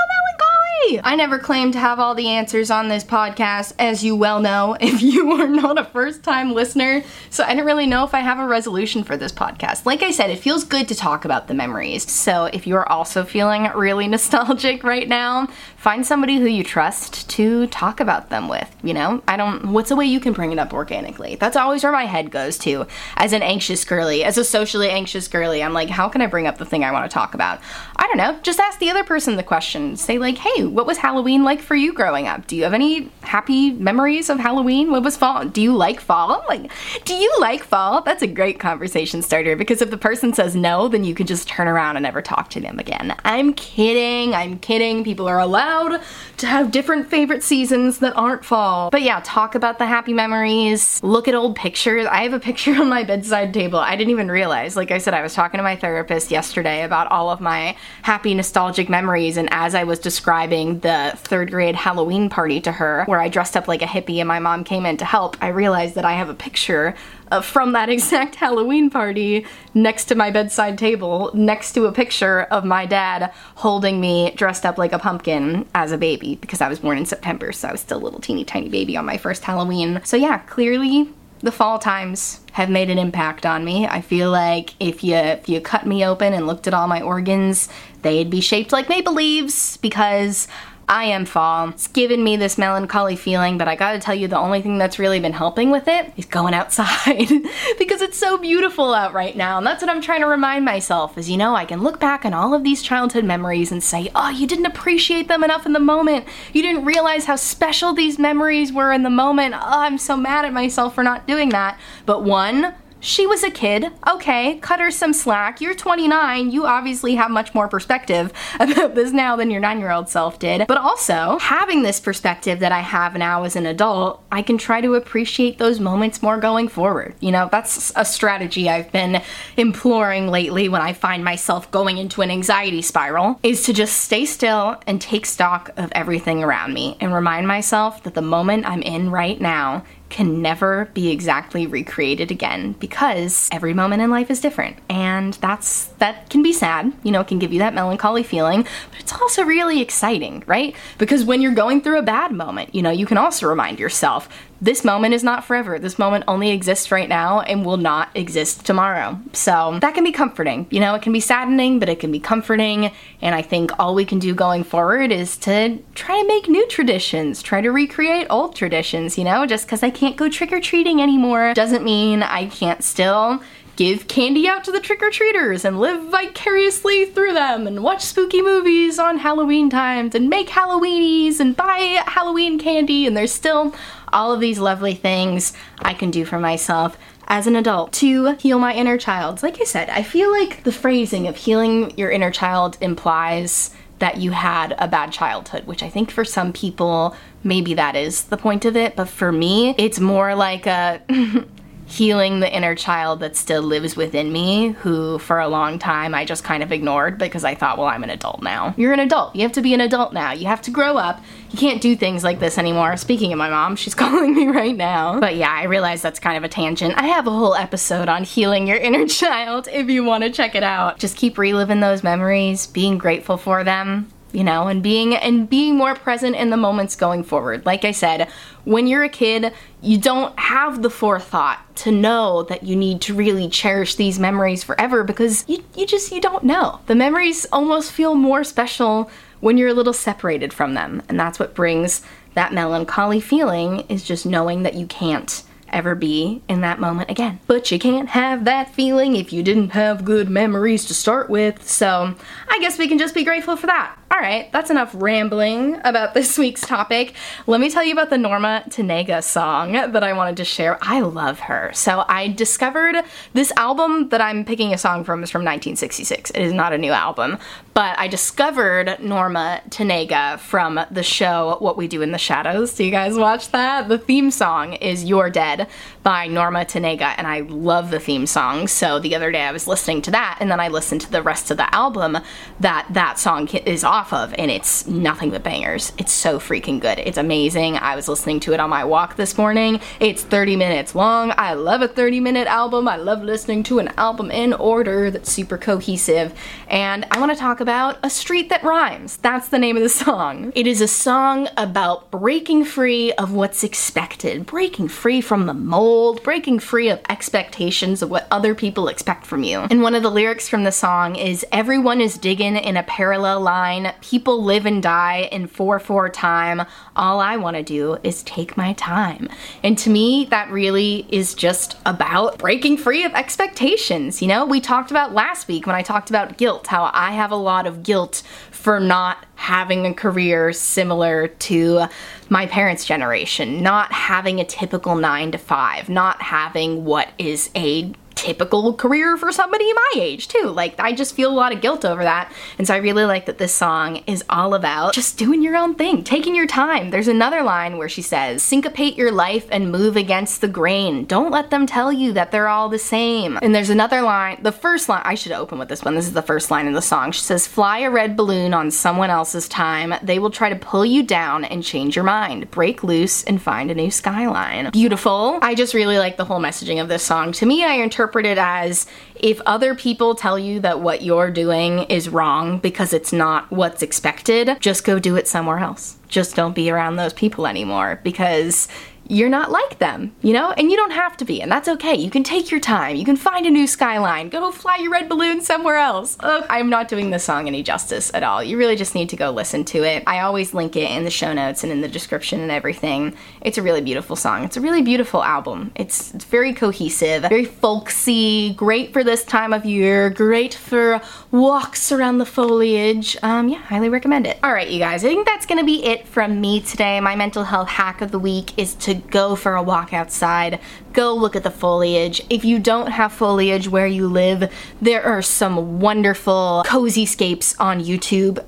melancholy? 0.70 1.02
I 1.04 1.16
never 1.16 1.40
claim 1.40 1.72
to 1.72 1.80
have 1.80 2.00
all 2.00 2.16
the 2.16 2.28
answers 2.28 2.72
on 2.72 2.88
this 2.88 3.04
podcast, 3.04 3.74
as 3.80 4.04
you 4.04 4.16
well 4.16 4.40
know 4.40 4.76
if 4.82 5.02
you 5.02 5.32
are 5.32 5.48
not 5.48 5.78
a 5.78 5.86
first 5.86 6.24
time 6.24 6.54
listener. 6.54 7.04
So 7.30 7.44
I 7.44 7.54
don't 7.54 7.66
really 7.66 7.86
know 7.86 8.04
if 8.04 8.14
I 8.14 8.20
have 8.20 8.40
a 8.40 8.46
resolution 8.46 9.04
for 9.04 9.18
this 9.18 9.32
podcast. 9.32 9.86
Like 9.86 10.04
I 10.04 10.12
said, 10.12 10.30
it 10.30 10.40
feels 10.40 10.64
good 10.64 10.88
to 10.88 10.96
talk 10.96 11.26
about 11.26 11.48
the 11.48 11.54
memories. 11.54 12.10
So 12.10 12.46
if 12.46 12.68
you 12.68 12.76
are 12.76 12.90
also 12.90 13.24
feeling 13.24 13.64
really 13.76 14.08
nostalgic 14.10 14.84
right 14.84 15.08
now, 15.08 15.48
find 15.78 16.06
somebody 16.06 16.38
who 16.38 16.46
you 16.46 16.64
trust 16.64 17.30
to 17.32 17.68
talk 17.68 18.00
about 18.00 18.30
them 18.30 18.48
with. 18.48 18.74
You 18.84 18.94
know, 18.94 19.22
I 19.28 19.38
don't, 19.38 19.72
what's 19.72 19.92
a 19.92 19.96
way 19.96 20.06
you 20.06 20.20
can 20.20 20.34
bring 20.34 20.52
it 20.52 20.60
up 20.60 20.74
organically? 20.74 21.36
That's 21.36 21.58
always 21.58 21.84
where 21.84 21.92
my 21.92 22.06
head 22.06 22.32
goes 22.32 22.58
to. 22.60 22.88
As 23.18 23.34
an 23.34 23.42
anxious 23.42 23.84
girly, 23.86 24.24
as 24.24 24.38
a 24.38 24.44
socially 24.44 24.90
anxious 24.90 25.28
girly, 25.28 25.64
I'm 25.64 25.74
like, 25.74 25.90
how 25.90 26.10
can 26.10 26.22
I 26.22 26.28
bring 26.28 26.48
up 26.48 26.58
the 26.58 26.66
thing 26.66 26.84
I 26.84 26.92
want 26.92 27.10
to 27.10 27.14
talk 27.14 27.34
about? 27.34 27.60
I 27.96 28.08
don't 28.08 28.18
know, 28.18 28.40
just 28.42 28.60
ask 28.60 28.80
the 28.80 28.90
other 28.90 29.04
person 29.04 29.36
the 29.36 29.44
question. 29.44 29.96
Say, 29.96 30.18
like, 30.18 30.38
hey, 30.38 30.59
what 30.68 30.86
was 30.86 30.98
Halloween 30.98 31.44
like 31.44 31.62
for 31.62 31.76
you 31.76 31.94
growing 31.94 32.28
up? 32.28 32.48
Do 32.48 32.56
you 32.56 32.64
have 32.64 32.74
any 32.74 33.12
happy 33.22 33.72
memories 33.72 34.30
of 34.30 34.40
Halloween? 34.40 34.92
What 34.92 35.04
was 35.04 35.18
fall? 35.18 35.46
Do 35.46 35.62
you 35.62 35.74
like 35.76 36.00
fall? 36.00 36.44
Like, 36.50 36.72
do 37.06 37.14
you 37.14 37.32
like 37.40 37.64
fall? 37.64 38.02
That's 38.02 38.24
a 38.24 38.28
great 38.28 38.60
conversation 38.60 39.22
starter 39.22 39.56
because 39.56 39.82
if 39.82 39.92
the 39.92 39.98
person 39.98 40.34
says 40.34 40.56
no, 40.56 40.88
then 40.88 41.04
you 41.04 41.14
can 41.14 41.28
just 41.28 41.48
turn 41.48 41.68
around 41.68 41.96
and 41.96 42.04
never 42.04 42.22
talk 42.22 42.50
to 42.52 42.60
them 42.60 42.80
again. 42.80 43.16
I'm 43.24 43.54
kidding, 43.54 44.34
I'm 44.34 44.58
kidding. 44.60 45.04
People 45.04 45.28
are 45.28 45.40
allowed 45.40 46.02
to 46.38 46.48
have 46.48 46.72
different 46.72 47.10
favorite 47.10 47.44
seasons 47.44 48.00
that 48.00 48.16
aren't 48.16 48.44
fall. 48.44 48.90
But 48.90 49.04
yeah, 49.04 49.22
talk 49.24 49.56
about 49.56 49.78
the 49.78 49.86
happy 49.86 50.14
memories, 50.14 51.02
look 51.04 51.28
at 51.28 51.36
old 51.36 51.56
pictures. 51.56 52.06
I 52.08 52.24
have 52.24 52.34
a 52.34 52.40
picture 52.40 52.72
on 52.82 52.90
my 52.90 53.04
bedside 53.04 53.54
table. 53.54 53.80
I 53.80 53.96
didn't 53.96 54.12
even 54.12 54.30
realize. 54.30 54.76
Like 54.76 54.92
I 54.92 54.98
said, 54.98 55.14
I 55.14 55.22
was 55.22 55.34
talking 55.34 55.60
to 55.60 55.64
my 55.64 55.76
therapist 55.76 56.32
yesterday 56.32 56.84
about 56.84 57.08
all 57.08 57.30
of 57.30 57.40
my 57.40 57.76
happy 58.02 58.34
nostalgic 58.34 58.90
memories 58.90 59.38
and 59.38 59.48
as 59.52 59.76
I 59.76 59.84
was 59.84 60.00
describing 60.00 60.49
the 60.50 61.14
third 61.16 61.52
grade 61.52 61.76
Halloween 61.76 62.30
party 62.30 62.60
to 62.62 62.72
her 62.72 63.04
where 63.06 63.20
I 63.20 63.30
dressed 63.30 63.56
up 63.56 63.68
like 63.68 63.82
a 63.82 63.86
hippie 63.86 64.18
and 64.18 64.28
my 64.28 64.40
mom 64.40 64.64
came 64.64 64.86
in 64.86 64.98
to 64.98 65.06
help, 65.06 65.38
I 65.42 65.50
realized 65.50 65.96
that 65.96 66.06
I 66.06 66.14
have 66.14 66.30
a 66.30 66.34
picture 66.34 66.96
uh, 67.32 67.42
from 67.42 67.74
that 67.74 67.90
exact 67.96 68.36
Halloween 68.36 68.90
party 68.90 69.46
next 69.74 70.06
to 70.06 70.16
my 70.16 70.32
bedside 70.32 70.78
table, 70.78 71.32
next 71.34 71.74
to 71.74 71.86
a 71.86 71.92
picture 71.92 72.42
of 72.44 72.66
my 72.66 72.86
dad 72.86 73.32
holding 73.56 74.02
me 74.02 74.32
dressed 74.32 74.66
up 74.66 74.78
like 74.78 74.94
a 74.94 75.00
pumpkin 75.00 75.66
as 75.76 75.92
a 75.92 75.98
baby 75.98 76.36
because 76.36 76.62
I 76.62 76.68
was 76.68 76.80
born 76.80 76.98
in 76.98 77.06
September, 77.06 77.52
so 77.52 77.68
I 77.68 77.72
was 77.72 77.82
still 77.82 78.00
a 78.00 78.04
little 78.04 78.20
teeny 78.20 78.44
tiny 78.44 78.70
baby 78.70 78.98
on 78.98 79.06
my 79.06 79.18
first 79.18 79.44
Halloween. 79.44 80.02
So 80.04 80.18
yeah, 80.18 80.40
clearly 80.40 81.10
the 81.42 81.52
fall 81.52 81.80
times 81.80 82.42
have 82.52 82.70
made 82.70 82.90
an 82.90 82.98
impact 82.98 83.46
on 83.46 83.64
me. 83.64 83.88
I 83.88 84.02
feel 84.02 84.30
like 84.32 84.74
if 84.80 85.04
you 85.04 85.16
if 85.16 85.48
you 85.48 85.62
cut 85.62 85.86
me 85.86 86.06
open 86.06 86.34
and 86.34 86.48
looked 86.48 86.68
at 86.68 86.74
all 86.74 86.88
my 86.88 87.02
organs, 87.02 87.70
they'd 88.02 88.30
be 88.30 88.42
shaped 88.42 88.72
like 88.72 88.90
maple 88.90 89.14
leaves 89.14 89.78
because 89.78 90.48
I 90.90 91.04
am 91.04 91.26
fall. 91.26 91.70
It's 91.70 91.86
given 91.86 92.24
me 92.24 92.36
this 92.36 92.58
melancholy 92.58 93.16
feeling, 93.16 93.60
but 93.60 93.68
I 93.68 93.76
gotta 93.76 94.00
tell 94.00 94.16
you, 94.16 94.28
the 94.28 94.40
only 94.40 94.64
thing 94.64 94.80
that's 94.80 94.98
really 94.98 95.20
been 95.20 95.34
helping 95.34 95.70
with 95.70 95.88
it 95.88 96.12
is 96.18 96.26
going 96.26 96.56
outside 96.56 97.30
because 97.78 98.02
it's 98.02 98.18
so 98.18 98.40
beautiful 98.40 98.96
out 98.96 99.14
right 99.14 99.38
now. 99.38 99.60
And 99.60 99.68
that's 99.68 99.84
what 99.84 99.92
I'm 99.92 100.02
trying 100.02 100.22
to 100.22 100.26
remind 100.26 100.66
myself 100.66 101.16
is, 101.16 101.30
you 101.30 101.38
know, 101.38 101.56
I 101.56 101.66
can 101.66 101.84
look 101.84 102.00
back 102.00 102.26
on 102.26 102.34
all 102.34 102.56
of 102.56 102.64
these 102.64 102.82
childhood 102.82 103.24
memories 103.24 103.72
and 103.72 103.84
say, 103.84 104.10
oh, 104.16 104.30
you 104.32 104.48
didn't 104.48 104.66
appreciate 104.66 105.28
them 105.28 105.44
enough 105.44 105.68
in 105.68 105.74
the 105.74 105.80
moment. 105.80 106.26
You 106.54 106.64
didn't 106.64 106.86
realize 106.86 107.26
how 107.26 107.36
special 107.36 107.94
these 107.94 108.18
memories 108.18 108.74
were 108.74 108.92
in 108.92 109.04
the 109.04 109.12
moment. 109.12 109.54
Oh, 109.54 109.60
I'm 109.62 110.00
so 110.00 110.18
mad 110.18 110.44
at 110.44 110.54
myself 110.54 110.96
for 110.96 111.04
not 111.04 111.28
doing 111.28 111.50
that. 111.50 111.80
But 112.08 112.24
one, 112.24 112.74
she 113.00 113.26
was 113.26 113.44
a 113.44 113.52
kid. 113.52 113.88
Okay, 114.08 114.58
cut 114.60 114.80
her 114.80 114.92
some 114.92 115.14
slack. 115.14 115.62
You're 115.62 115.74
29. 115.74 116.52
You 116.52 116.66
obviously 116.66 117.16
have 117.16 117.32
much 117.32 117.54
more 117.54 117.68
perspective 117.68 118.34
about 118.60 118.96
this 118.96 119.12
now 119.12 119.36
than 119.36 119.52
your 119.52 119.62
nine 119.62 119.80
year 119.80 119.92
old 119.92 120.10
self 120.10 120.40
did. 120.40 120.68
But 120.68 120.78
also, 120.78 121.38
having 121.40 121.84
this 121.84 122.00
perspective 122.00 122.60
that 122.60 122.72
I 122.72 122.80
have 122.80 123.16
now 123.16 123.44
as 123.44 123.56
an 123.56 123.66
adult, 123.66 124.24
I 124.32 124.42
can 124.42 124.58
try 124.58 124.82
to 124.82 124.96
appreciate 124.96 125.58
those 125.58 125.80
moments 125.80 126.22
more 126.22 126.38
going 126.38 126.68
forward. 126.68 127.16
You 127.20 127.32
know, 127.32 127.50
that's 127.52 127.92
a 127.96 128.06
strategy 128.06 128.70
I've 128.70 128.92
been 128.92 129.22
imploring 129.58 130.28
lately 130.28 130.70
when 130.70 130.82
I 130.82 130.94
find 130.94 131.24
myself 131.24 131.70
going 131.72 131.98
into 131.98 132.22
an 132.22 132.32
anxiety 132.32 132.82
spiral 132.82 133.40
is 133.44 133.64
to 133.64 133.74
just 133.74 134.02
stay 134.02 134.26
still 134.26 134.82
and 134.88 135.02
take 135.02 135.26
stock 135.26 135.72
of 135.78 135.92
everything 135.94 136.44
around 136.44 136.74
me 136.74 136.98
and 137.00 137.14
remind 137.14 137.48
myself 137.48 138.04
that 138.04 138.14
the 138.14 138.22
moment 138.22 138.66
I'm 138.66 138.82
in 138.82 139.10
right 139.10 139.40
now 139.40 139.84
can 140.10 140.42
never 140.42 140.90
be 140.94 141.12
exactly 141.12 141.68
recreated 141.68 142.32
again 142.32 142.74
because 142.74 143.48
every 143.52 143.74
moment 143.74 144.02
in 144.02 144.10
life 144.10 144.30
is 144.30 144.42
different. 144.42 144.78
And 144.90 145.34
that's 145.36 145.86
that 146.00 146.30
can 146.30 146.42
be 146.42 146.54
sad 146.54 146.92
you 147.04 147.12
know 147.12 147.22
it 147.22 147.28
can 147.28 147.40
give 147.40 147.54
you 147.54 147.60
that 147.60 147.74
melancholy 147.74 148.24
feeling 148.24 148.64
but 148.64 149.00
it's 149.00 149.14
also 149.14 149.44
really 149.44 149.82
exciting 149.82 150.44
right? 150.48 150.76
Because 150.98 151.24
when 151.24 151.42
you're 151.42 151.54
going 151.54 151.82
through 151.82 152.00
a 152.00 152.04
bad 152.04 152.32
moment 152.32 152.74
you 152.74 152.82
know 152.82 152.92
you 152.92 153.06
can 153.06 153.18
also 153.18 153.48
remind 153.48 153.80
yourself 153.80 154.30
this 154.62 154.84
moment 154.84 155.14
is 155.14 155.24
not 155.24 155.46
forever. 155.46 155.80
This 155.80 155.98
moment 155.98 156.26
only 156.28 156.52
exists 156.52 156.92
right 156.92 157.08
now 157.08 157.42
and 157.42 157.66
will 157.66 157.78
not 157.78 158.10
exist 158.16 158.66
tomorrow. 158.66 159.20
So 159.34 159.78
that 159.82 159.94
can 159.94 160.04
be 160.04 160.12
comforting. 160.12 160.68
You 160.70 160.80
know, 160.80 160.96
it 160.96 161.02
can 161.02 161.14
be 161.14 161.20
saddening, 161.20 161.80
but 161.80 161.90
it 161.90 162.00
can 162.00 162.12
be 162.12 162.20
comforting. 162.20 162.92
And 163.22 163.36
I 163.36 163.42
think 163.42 163.72
all 163.80 163.96
we 163.96 164.06
can 164.06 164.20
do 164.20 164.34
going 164.34 164.64
forward 164.64 165.12
is 165.12 165.38
to 165.38 165.80
try 165.96 166.22
to 166.22 166.28
make 166.28 166.50
new 166.50 166.68
traditions, 166.68 167.42
try 167.42 167.62
to 167.62 167.70
recreate 167.70 168.28
old 168.30 168.56
traditions, 168.56 169.18
you 169.18 169.24
know, 169.24 169.46
just 169.46 169.66
because 169.66 169.84
I 169.84 169.90
can't 169.90 170.18
go 170.18 170.30
trick 170.30 170.52
or 170.52 170.60
treating 170.60 171.02
anymore 171.02 171.54
doesn't 171.54 171.84
mean 171.84 172.24
I 172.24 172.48
can't 172.48 172.84
still 172.84 173.42
give 173.80 174.10
candy 174.10 174.46
out 174.46 174.62
to 174.66 174.74
the 174.74 174.80
trick-or-treaters 174.82 175.64
and 175.64 175.80
live 175.80 176.12
vicariously 176.12 177.06
through 177.06 177.34
them 177.34 177.66
and 177.66 177.82
watch 177.82 178.04
spooky 178.04 178.42
movies 178.42 179.00
on 179.00 179.18
Halloween 179.18 179.70
times 179.70 180.14
and 180.14 180.30
make 180.30 180.50
Halloweenies 180.50 181.40
and 181.40 181.56
buy 181.56 182.04
Halloween 182.06 182.60
candy 182.60 183.08
and 183.08 183.16
there's 183.16 183.32
still 183.32 183.74
all 184.14 184.32
of 184.32 184.40
these 184.40 184.60
lovely 184.60 184.96
things 184.96 185.54
I 185.80 185.94
can 185.94 186.12
do 186.12 186.26
for 186.26 186.40
myself 186.40 186.98
as 187.28 187.46
an 187.46 187.56
adult 187.56 187.94
to 187.94 188.34
heal 188.36 188.60
my 188.60 188.74
inner 188.74 188.98
child. 188.98 189.44
Like 189.44 189.62
I 189.62 189.64
said, 189.64 189.90
I 189.90 190.04
feel 190.04 190.32
like 190.32 190.64
the 190.64 190.72
phrasing 190.72 191.28
of 191.28 191.38
healing 191.38 191.96
your 191.98 192.10
inner 192.10 192.32
child 192.32 192.78
implies 192.82 193.74
that 194.00 194.18
you 194.18 194.32
had 194.32 194.76
a 194.80 194.88
bad 194.88 195.12
childhood, 195.12 195.68
which 195.68 195.84
I 195.84 195.90
think 195.90 196.10
for 196.10 196.26
some 196.26 196.54
people, 196.54 197.16
maybe 197.44 197.74
that 197.76 197.96
is 197.96 198.24
the 198.24 198.38
point 198.38 198.66
of 198.66 198.76
it. 198.76 198.96
But 198.96 199.10
for 199.10 199.32
me, 199.32 199.76
it's 199.78 200.00
more 200.00 200.36
like 200.36 200.66
a 200.66 201.02
healing 201.90 202.40
the 202.40 202.56
inner 202.56 202.76
child 202.76 203.20
that 203.20 203.36
still 203.36 203.62
lives 203.62 203.96
within 203.96 204.32
me, 204.32 204.70
who 204.70 205.18
for 205.20 205.40
a 205.40 205.48
long 205.48 205.80
time 205.80 206.14
I 206.14 206.24
just 206.24 206.44
kind 206.44 206.62
of 206.62 206.72
ignored 206.72 207.18
because 207.18 207.44
I 207.44 207.56
thought, 207.56 207.78
well, 207.78 207.88
I'm 207.88 208.04
an 208.04 208.10
adult 208.10 208.42
now. 208.42 208.74
You're 208.78 208.94
an 208.94 209.00
adult. 209.00 209.36
You 209.36 209.42
have 209.42 209.52
to 209.54 209.62
be 209.62 209.74
an 209.74 209.82
adult 209.82 210.14
now. 210.14 210.32
You 210.32 210.46
have 210.48 210.62
to 210.64 210.72
grow 210.72 210.98
up. 210.98 211.22
You 211.52 211.58
can't 211.58 211.82
do 211.82 211.96
things 211.96 212.24
like 212.24 212.40
this 212.40 212.58
anymore. 212.58 212.96
Speaking 212.96 213.34
of 213.34 213.40
my 213.40 213.50
mom, 213.50 213.76
she's 213.76 213.96
calling 214.04 214.36
me 214.36 214.48
right 214.48 214.78
now. 214.78 215.20
But 215.20 215.36
yeah, 215.36 215.52
I 215.52 215.64
realize 215.64 216.02
that's 216.02 216.20
kind 216.20 216.38
of 216.38 216.44
a 216.44 216.50
tangent. 216.50 216.94
I 216.96 217.08
have 217.08 217.28
a 217.28 217.32
whole 217.32 217.56
episode 217.56 218.08
on 218.08 218.24
healing 218.24 218.68
your 218.68 218.78
inner 218.78 219.06
child 219.08 219.68
if 219.72 219.90
you 219.90 220.04
want 220.04 220.24
to 220.24 220.30
check 220.30 220.56
it 220.56 220.64
out. 220.64 221.00
Just 221.00 221.18
keep 221.18 221.38
reliving 221.38 221.80
those 221.80 222.04
memories, 222.04 222.68
being 222.68 222.98
grateful 222.98 223.38
for 223.38 223.64
them, 223.64 224.12
you 224.32 224.44
know, 224.44 224.68
and 224.68 224.84
being 224.84 225.16
and 225.16 225.50
being 225.50 225.76
more 225.76 225.96
present 225.96 226.36
in 226.36 226.50
the 226.50 226.58
moments 226.58 226.96
going 226.96 227.24
forward. 227.24 227.66
Like 227.66 227.86
I 227.86 227.92
said, 227.92 228.30
when 228.64 228.88
you're 228.88 229.04
a 229.04 229.10
kid, 229.10 229.54
you 229.82 229.98
don't 229.98 230.38
have 230.40 230.82
the 230.82 230.90
forethought 230.90 231.60
to 231.78 231.92
know 231.92 232.44
that 232.44 232.64
you 232.64 232.76
need 232.76 233.02
to 233.02 233.14
really 233.14 233.50
cherish 233.50 233.96
these 233.96 234.20
memories 234.20 234.64
forever 234.64 235.04
because 235.04 235.46
you, 235.48 235.64
you 235.76 235.86
just 235.88 236.12
you 236.12 236.22
don't 236.22 236.44
know. 236.44 236.80
The 236.88 236.96
memories 236.96 237.46
almost 237.52 237.92
feel 237.92 238.16
more 238.16 238.44
special 238.44 239.10
when 239.40 239.58
you're 239.58 239.70
a 239.70 239.74
little 239.74 239.94
separated 239.94 240.54
from 240.54 240.74
them. 240.74 241.02
And 241.08 241.20
that's 241.20 241.40
what 241.40 241.56
brings 241.56 242.02
that 242.34 242.54
melancholy 242.54 243.20
feeling 243.20 243.82
is 243.90 244.04
just 244.04 244.26
knowing 244.26 244.64
that 244.64 244.76
you 244.76 244.86
can't 244.86 245.44
ever 245.74 245.96
be 245.96 246.42
in 246.48 246.62
that 246.62 246.80
moment 246.80 247.10
again. 247.10 247.40
But 247.48 247.72
you 247.72 247.80
can't 247.80 248.10
have 248.10 248.46
that 248.46 248.74
feeling 248.74 249.16
if 249.16 249.34
you 249.34 249.44
didn't 249.44 249.70
have 249.72 250.06
good 250.06 250.30
memories 250.30 250.86
to 250.86 250.94
start 250.94 251.30
with, 251.30 251.68
so 251.68 252.16
I 252.48 252.60
guess 252.60 252.78
we 252.78 252.88
can 252.88 252.98
just 252.98 253.16
be 253.16 253.24
grateful 253.24 253.56
for 253.56 253.68
that. 253.68 253.96
Alright, 254.12 254.52
that's 254.52 254.72
enough 254.72 254.92
rambling 254.96 255.80
about 255.84 256.14
this 256.16 256.38
week's 256.38 256.62
topic. 256.62 257.14
Let 257.46 257.62
me 257.62 257.70
tell 257.70 257.84
you 257.84 257.94
about 257.94 258.10
the 258.10 258.18
Norma 258.18 258.64
Tanega 258.68 259.24
song 259.24 259.74
that 259.74 260.04
I 260.04 260.14
wanted 260.14 260.38
to 260.38 260.46
share. 260.46 260.80
I 260.82 261.02
love 261.02 261.40
her. 261.42 261.72
So 261.74 262.04
I 262.08 262.28
discovered 262.30 263.04
this 263.34 263.52
album 263.56 264.10
that 264.10 264.20
I'm 264.20 264.46
picking 264.46 264.74
a 264.74 264.78
song 264.78 265.04
from 265.04 265.24
is 265.24 265.30
from 265.30 265.42
1966. 265.42 266.32
It 266.32 266.42
is 266.42 266.54
not 266.54 266.74
a 266.74 266.78
new 266.78 266.92
album, 266.92 267.38
but 267.74 267.98
I 268.00 268.08
discovered 268.08 268.98
Norma 269.00 269.62
Tanega 269.70 270.40
from 270.40 270.80
the 270.90 271.04
show 271.04 271.58
What 271.60 271.78
We 271.78 271.88
Do 271.88 272.02
in 272.02 272.12
the 272.12 272.18
Shadows. 272.18 272.74
Do 272.74 272.84
you 272.84 272.92
guys 272.92 273.16
watch 273.16 273.52
that? 273.52 273.90
The 273.90 274.00
theme 274.00 274.32
song 274.32 274.74
is 274.74 275.04
You're 275.04 275.30
Dead 275.30 275.59
by 276.04 276.28
Norma 276.28 276.66
Tanega, 276.66 277.14
and 277.18 277.28
I 277.28 277.42
love 277.42 277.92
the 277.92 278.00
theme 278.00 278.26
song. 278.26 278.68
So 278.68 279.00
the 279.00 279.16
other 279.16 279.32
day 279.32 279.42
I 279.42 279.52
was 279.52 279.68
listening 279.68 280.02
to 280.04 280.12
that, 280.12 280.38
and 280.40 280.50
then 280.52 280.60
I 280.60 280.68
listened 280.68 281.02
to 281.02 281.12
the 281.12 281.22
rest 281.22 281.52
of 281.52 281.58
the 281.58 281.74
album 281.74 282.18
that 282.60 282.88
that 282.92 283.20
song 283.20 283.48
is 283.48 283.84
off 283.84 284.14
of, 284.14 284.34
and 284.38 284.52
it's 284.52 284.88
nothing 284.88 285.32
but 285.32 285.44
bangers. 285.44 285.92
It's 285.98 286.12
so 286.12 286.40
freaking 286.40 286.80
good. 286.80 287.00
It's 287.00 287.18
amazing. 287.18 287.78
I 287.78 287.96
was 287.96 288.08
listening 288.08 288.40
to 288.42 288.54
it 288.54 288.60
on 288.60 288.70
my 288.70 288.84
walk 288.84 289.16
this 289.16 289.38
morning. 289.38 289.80
It's 290.00 290.24
30 290.24 290.56
minutes 290.56 290.96
long. 290.96 291.34
I 291.38 291.54
love 291.54 291.82
a 291.82 291.88
30 291.88 292.20
minute 292.20 292.48
album. 292.48 292.88
I 292.88 292.98
love 292.98 293.24
listening 293.24 293.64
to 293.64 293.80
an 293.80 293.90
album 293.98 294.32
in 294.32 294.54
order 294.54 295.12
that's 295.12 295.32
super 295.32 295.58
cohesive. 295.58 296.34
And 296.68 297.06
I 297.12 297.20
want 297.20 297.32
to 297.32 297.38
talk 297.38 297.60
about 297.60 297.98
A 298.04 298.10
Street 298.10 298.50
That 298.50 298.64
Rhymes. 298.64 299.18
That's 299.18 299.50
the 299.50 299.60
name 299.60 299.78
of 299.78 299.84
the 299.84 299.90
song. 299.90 300.52
It 300.56 300.68
is 300.68 300.82
a 300.82 300.88
song 300.88 301.48
about 301.58 302.12
breaking 302.12 302.66
free 302.66 303.12
of 303.14 303.34
what's 303.34 303.64
expected, 303.64 304.46
breaking 304.46 304.88
free 304.88 305.22
from 305.22 305.46
the 305.50 305.54
mold, 305.56 306.22
breaking 306.22 306.60
free 306.60 306.90
of 306.90 307.02
expectations 307.10 308.04
of 308.04 308.10
what 308.12 308.28
other 308.30 308.54
people 308.54 308.88
expect 308.88 309.26
from 309.26 309.42
you. 309.42 309.62
And 309.62 309.82
one 309.82 309.96
of 309.96 310.04
the 310.04 310.12
lyrics 310.12 310.48
from 310.48 310.64
the 310.64 310.72
song 310.72 311.16
is 311.16 311.44
Everyone 311.52 312.02
is 312.02 312.20
digging 312.20 312.56
in 312.56 312.78
a 312.78 312.84
parallel 312.84 313.42
line, 313.42 313.92
people 314.00 314.44
live 314.44 314.68
and 314.68 314.84
die 314.84 315.28
in 315.32 315.48
4 315.48 315.80
4 315.80 316.10
time. 316.10 316.68
All 316.96 317.20
I 317.20 317.36
want 317.38 317.58
to 317.58 317.64
do 317.64 317.98
is 318.04 318.22
take 318.22 318.58
my 318.58 318.74
time. 318.74 319.28
And 319.64 319.76
to 319.80 319.90
me, 319.90 320.26
that 320.26 320.52
really 320.52 321.08
is 321.10 321.34
just 321.34 321.78
about 321.84 322.38
breaking 322.38 322.78
free 322.78 323.04
of 323.04 323.14
expectations. 323.14 324.22
You 324.22 324.28
know, 324.28 324.46
we 324.46 324.62
talked 324.62 324.92
about 324.92 325.14
last 325.14 325.48
week 325.48 325.66
when 325.66 325.76
I 325.76 325.82
talked 325.82 326.12
about 326.12 326.38
guilt, 326.38 326.68
how 326.68 326.92
I 326.94 327.14
have 327.14 327.32
a 327.32 327.36
lot 327.36 327.66
of 327.66 327.82
guilt 327.82 328.22
for 328.60 328.78
not 328.78 329.26
having 329.36 329.86
a 329.86 329.94
career 329.94 330.52
similar 330.52 331.30
to 331.30 331.86
my 332.28 332.46
parents' 332.46 332.86
generation, 332.86 333.64
not 333.64 333.94
having 333.94 334.42
a 334.42 334.44
typical 334.44 334.96
nine 334.96 335.32
to 335.32 335.38
five, 335.38 335.88
not 335.88 336.22
having 336.22 336.84
what 336.84 337.10
is 337.18 337.50
a 337.56 337.94
typical 338.20 338.74
career 338.74 339.16
for 339.16 339.32
somebody 339.32 339.72
my 339.74 339.92
age 339.96 340.28
too. 340.28 340.48
Like 340.48 340.78
I 340.78 340.94
just 340.94 341.16
feel 341.16 341.32
a 341.32 341.34
lot 341.34 341.54
of 341.54 341.62
guilt 341.62 341.86
over 341.86 342.04
that. 342.04 342.32
And 342.58 342.68
so 342.68 342.74
I 342.74 342.78
really 342.78 343.06
like 343.06 343.26
that 343.28 343.38
this 343.38 343.54
song 343.54 344.04
is 344.08 344.24
all 344.30 344.54
about 344.54 344.94
just 344.94 345.18
doing 345.18 345.42
your 345.42 345.56
own 345.56 345.76
thing, 345.76 346.04
taking 346.04 346.36
your 346.36 346.46
time. 346.46 346.90
There's 346.90 347.08
another 347.08 347.44
line 347.44 347.78
where 347.78 347.88
she 347.88 348.02
says, 348.02 348.44
syncopate 348.44 348.98
your 348.98 349.12
life 349.12 349.48
and 349.52 349.72
move 349.72 349.96
against 349.96 350.42
the 350.42 350.50
grain. 350.50 351.06
Don't 351.06 351.32
let 351.32 351.50
them 351.50 351.66
tell 351.66 351.94
you 351.94 352.12
that 352.14 352.32
they're 352.32 352.50
all 352.50 352.68
the 352.68 352.78
same. 352.78 353.40
And 353.42 353.56
there's 353.56 353.70
another 353.70 354.02
line, 354.02 354.40
the 354.42 354.52
first 354.52 354.90
line, 354.90 355.02
I 355.06 355.16
should 355.16 355.32
open 355.32 355.58
with 355.58 355.70
this 355.70 355.84
one. 355.84 355.96
This 355.96 356.08
is 356.08 356.14
the 356.14 356.22
first 356.22 356.52
line 356.52 356.68
in 356.68 356.74
the 356.74 356.82
song. 356.82 357.14
She 357.14 357.22
says, 357.22 357.48
fly 357.48 357.80
a 357.80 357.90
red 357.90 358.18
balloon 358.18 358.54
on 358.54 358.70
someone 358.70 359.10
else's 359.10 359.48
time. 359.48 359.94
They 360.04 360.20
will 360.20 360.32
try 360.32 360.50
to 360.50 360.56
pull 360.58 360.86
you 360.86 361.04
down 361.04 361.46
and 361.46 361.64
change 361.64 361.96
your 361.96 362.06
mind. 362.06 362.52
Break 362.52 362.84
loose 362.84 363.24
and 363.24 363.42
find 363.42 363.72
a 363.72 363.76
new 363.76 363.92
skyline. 363.92 364.72
Beautiful. 364.72 365.40
I 365.42 365.56
just 365.56 365.74
really 365.74 365.98
like 365.98 366.18
the 366.18 366.26
whole 366.26 366.42
messaging 366.42 366.82
of 366.82 366.90
this 366.90 367.04
song. 367.04 367.32
To 367.32 367.46
me, 367.46 367.64
I 367.64 367.76
interpret 367.76 368.09
interpret 368.10 368.26
it 368.26 368.42
as 368.42 368.88
if 369.16 369.40
other 369.46 369.76
people 369.76 370.16
tell 370.16 370.40
you 370.40 370.60
that 370.62 370.80
what 370.80 371.04
you're 371.04 371.30
doing 371.30 371.84
is 371.84 372.10
wrong 372.10 372.58
because 372.58 372.92
it's 372.94 373.14
not 373.14 373.50
what's 373.52 373.84
expected, 373.84 374.58
just 374.60 374.84
go 374.84 374.98
do 374.98 375.16
it 375.16 375.28
somewhere 375.28 375.60
else. 375.60 375.98
Just 376.08 376.36
don't 376.36 376.56
be 376.56 376.72
around 376.72 376.96
those 376.96 377.14
people 377.14 377.46
anymore 377.46 378.00
because 378.04 378.68
you're 379.10 379.28
not 379.28 379.50
like 379.50 379.80
them, 379.80 380.16
you 380.22 380.32
know? 380.34 380.52
And 380.52 380.70
you 380.70 380.78
don't 380.78 380.92
have 380.92 381.18
to 381.18 381.26
be, 381.26 381.42
and 381.42 381.52
that's 381.52 381.68
okay. 381.68 381.96
You 381.96 382.12
can 382.12 382.24
take 382.24 382.52
your 382.52 382.60
time. 382.60 382.96
You 382.96 383.04
can 383.04 383.18
find 383.18 383.46
a 383.48 383.50
new 383.50 383.66
skyline. 383.66 384.30
Go 384.30 384.52
fly 384.52 384.78
your 384.78 384.92
red 384.92 385.10
balloon 385.10 385.42
somewhere 385.42 385.78
else. 385.78 386.16
Ugh, 386.20 386.46
I'm 386.48 386.70
not 386.70 386.88
doing 386.88 387.10
this 387.10 387.24
song 387.24 387.48
any 387.48 387.64
justice 387.64 388.12
at 388.14 388.22
all. 388.22 388.44
You 388.44 388.56
really 388.56 388.76
just 388.76 388.94
need 388.94 389.10
to 389.10 389.16
go 389.16 389.32
listen 389.32 389.66
to 389.66 389.84
it. 389.84 390.04
I 390.06 390.20
always 390.20 390.54
link 390.54 390.76
it 390.76 390.92
in 390.92 391.06
the 391.06 391.10
show 391.10 391.34
notes 391.34 391.64
and 391.64 391.72
in 391.72 391.82
the 391.82 391.88
description 391.88 392.40
and 392.40 392.52
everything. 392.52 393.16
It's 393.42 393.58
a 393.58 393.64
really 393.64 393.82
beautiful 393.82 394.16
song. 394.16 394.44
It's 394.44 394.58
a 394.58 394.62
really 394.62 394.84
beautiful 394.84 395.24
album. 395.24 395.72
It's, 395.76 396.14
it's 396.14 396.26
very 396.26 396.54
cohesive, 396.54 397.24
very 397.24 397.46
folksy, 397.46 398.54
great 398.54 398.94
for 398.94 399.04
this 399.04 399.24
time 399.24 399.54
of 399.54 399.66
year, 399.66 400.12
great 400.12 400.54
for 400.54 401.02
walks 401.32 401.92
around 401.92 402.20
the 402.20 402.26
foliage. 402.28 403.18
Um, 403.24 403.50
yeah, 403.50 403.58
highly 403.58 403.90
recommend 403.90 404.28
it. 404.28 404.38
All 404.44 404.54
right, 404.54 404.70
you 404.70 404.78
guys, 404.78 405.04
I 405.04 405.08
think 405.08 405.26
that's 405.26 405.48
gonna 405.48 405.64
be 405.64 405.84
it 405.84 406.08
from 406.08 406.40
me 406.40 406.62
today. 406.62 407.00
My 407.00 407.16
mental 407.16 407.44
health 407.44 407.70
hack 407.70 408.02
of 408.02 408.12
the 408.12 408.20
week 408.20 408.56
is 408.58 408.76
to 408.76 408.99
go 409.00 409.36
for 409.36 409.56
a 409.56 409.64
walk 409.64 409.94
outside, 409.94 410.60
go 410.94 411.14
look 411.14 411.36
at 411.36 411.44
the 411.44 411.52
foliage. 411.52 412.22
If 412.30 412.44
you 412.46 412.60
don't 412.60 412.92
have 412.92 413.12
foliage 413.12 413.68
where 413.68 413.88
you 413.88 414.08
live, 414.08 414.52
there 414.82 415.04
are 415.04 415.22
some 415.22 415.80
wonderful 415.80 416.64
cozy 416.66 417.06
scapes 417.06 417.56
on 417.60 417.82
YouTube. 417.82 418.44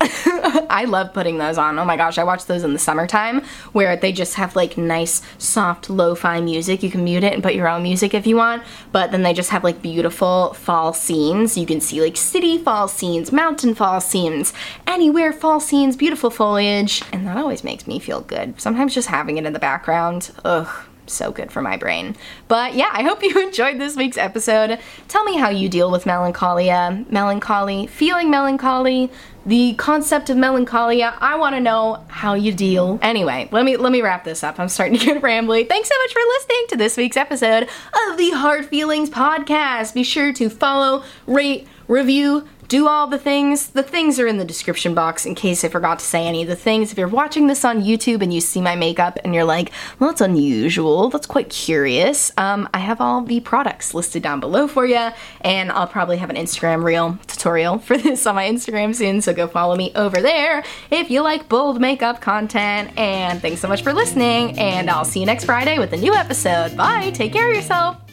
I 0.70 0.84
love 0.84 1.12
putting 1.12 1.38
those 1.38 1.58
on. 1.58 1.78
Oh 1.78 1.84
my 1.84 1.96
gosh, 1.96 2.18
I 2.18 2.24
watch 2.24 2.46
those 2.46 2.64
in 2.64 2.72
the 2.72 2.78
summertime 2.78 3.42
where 3.72 3.96
they 3.96 4.12
just 4.12 4.34
have 4.34 4.56
like 4.56 4.76
nice, 4.76 5.22
soft, 5.38 5.90
lo 5.90 6.14
fi 6.14 6.40
music. 6.40 6.82
You 6.82 6.90
can 6.90 7.04
mute 7.04 7.24
it 7.24 7.32
and 7.32 7.42
put 7.42 7.54
your 7.54 7.68
own 7.68 7.82
music 7.82 8.14
if 8.14 8.26
you 8.26 8.36
want, 8.36 8.62
but 8.90 9.10
then 9.10 9.22
they 9.22 9.32
just 9.32 9.50
have 9.50 9.64
like 9.64 9.82
beautiful 9.82 10.54
fall 10.54 10.92
scenes. 10.92 11.56
You 11.56 11.66
can 11.66 11.80
see 11.80 12.00
like 12.00 12.16
city 12.16 12.58
fall 12.58 12.88
scenes, 12.88 13.32
mountain 13.32 13.74
fall 13.74 14.00
scenes, 14.00 14.52
anywhere 14.86 15.32
fall 15.32 15.60
scenes, 15.60 15.96
beautiful 15.96 16.30
foliage, 16.30 17.02
and 17.12 17.26
that 17.26 17.36
always 17.36 17.64
makes 17.64 17.86
me 17.86 17.98
feel 17.98 18.20
good. 18.20 18.60
Sometimes 18.60 18.94
just 18.94 19.08
having 19.08 19.38
it 19.38 19.46
in 19.46 19.52
the 19.52 19.58
background, 19.58 20.32
ugh 20.44 20.68
so 21.12 21.30
good 21.30 21.52
for 21.52 21.62
my 21.62 21.76
brain. 21.76 22.16
But 22.48 22.74
yeah, 22.74 22.90
I 22.92 23.02
hope 23.02 23.22
you 23.22 23.40
enjoyed 23.40 23.78
this 23.78 23.96
week's 23.96 24.18
episode. 24.18 24.78
Tell 25.08 25.24
me 25.24 25.36
how 25.36 25.50
you 25.50 25.68
deal 25.68 25.90
with 25.90 26.06
melancholia, 26.06 27.04
melancholy, 27.10 27.86
feeling 27.86 28.30
melancholy, 28.30 29.10
the 29.44 29.74
concept 29.74 30.30
of 30.30 30.36
melancholia. 30.36 31.14
I 31.18 31.36
want 31.36 31.54
to 31.56 31.60
know 31.60 32.04
how 32.08 32.34
you 32.34 32.52
deal. 32.52 32.98
Anyway, 33.02 33.48
let 33.50 33.64
me 33.64 33.76
let 33.76 33.92
me 33.92 34.00
wrap 34.00 34.24
this 34.24 34.44
up. 34.44 34.58
I'm 34.60 34.68
starting 34.68 34.98
to 34.98 35.04
get 35.04 35.22
rambly. 35.22 35.68
Thanks 35.68 35.88
so 35.88 35.94
much 36.02 36.12
for 36.12 36.20
listening 36.20 36.66
to 36.68 36.76
this 36.76 36.96
week's 36.96 37.16
episode 37.16 37.64
of 38.08 38.16
the 38.18 38.30
Hard 38.30 38.66
Feelings 38.66 39.10
podcast. 39.10 39.94
Be 39.94 40.04
sure 40.04 40.32
to 40.34 40.48
follow, 40.48 41.04
rate, 41.26 41.66
review, 41.88 42.48
do 42.72 42.88
all 42.88 43.06
the 43.06 43.18
things. 43.18 43.68
The 43.68 43.82
things 43.82 44.18
are 44.18 44.26
in 44.26 44.38
the 44.38 44.46
description 44.46 44.94
box 44.94 45.26
in 45.26 45.34
case 45.34 45.62
I 45.62 45.68
forgot 45.68 45.98
to 45.98 46.06
say 46.06 46.26
any 46.26 46.40
of 46.40 46.48
the 46.48 46.56
things. 46.56 46.90
If 46.90 46.96
you're 46.96 47.06
watching 47.06 47.46
this 47.46 47.66
on 47.66 47.82
YouTube 47.82 48.22
and 48.22 48.32
you 48.32 48.40
see 48.40 48.62
my 48.62 48.76
makeup 48.76 49.18
and 49.22 49.34
you're 49.34 49.44
like, 49.44 49.70
well, 49.98 50.08
that's 50.08 50.22
unusual, 50.22 51.10
that's 51.10 51.26
quite 51.26 51.50
curious, 51.50 52.32
um, 52.38 52.66
I 52.72 52.78
have 52.78 52.98
all 52.98 53.20
the 53.24 53.40
products 53.40 53.92
listed 53.92 54.22
down 54.22 54.40
below 54.40 54.66
for 54.66 54.86
you, 54.86 55.10
and 55.42 55.70
I'll 55.70 55.86
probably 55.86 56.16
have 56.16 56.30
an 56.30 56.36
Instagram 56.36 56.82
reel 56.82 57.18
tutorial 57.26 57.76
for 57.76 57.98
this 57.98 58.26
on 58.26 58.36
my 58.36 58.48
Instagram 58.48 58.94
soon, 58.94 59.20
so 59.20 59.34
go 59.34 59.48
follow 59.48 59.76
me 59.76 59.92
over 59.94 60.22
there 60.22 60.64
if 60.90 61.10
you 61.10 61.20
like 61.20 61.50
bold 61.50 61.78
makeup 61.78 62.22
content. 62.22 62.90
And 62.96 63.42
thanks 63.42 63.60
so 63.60 63.68
much 63.68 63.82
for 63.82 63.92
listening, 63.92 64.58
and 64.58 64.88
I'll 64.88 65.04
see 65.04 65.20
you 65.20 65.26
next 65.26 65.44
Friday 65.44 65.78
with 65.78 65.92
a 65.92 65.98
new 65.98 66.14
episode. 66.14 66.74
Bye, 66.74 67.10
take 67.10 67.34
care 67.34 67.50
of 67.50 67.54
yourself. 67.54 68.11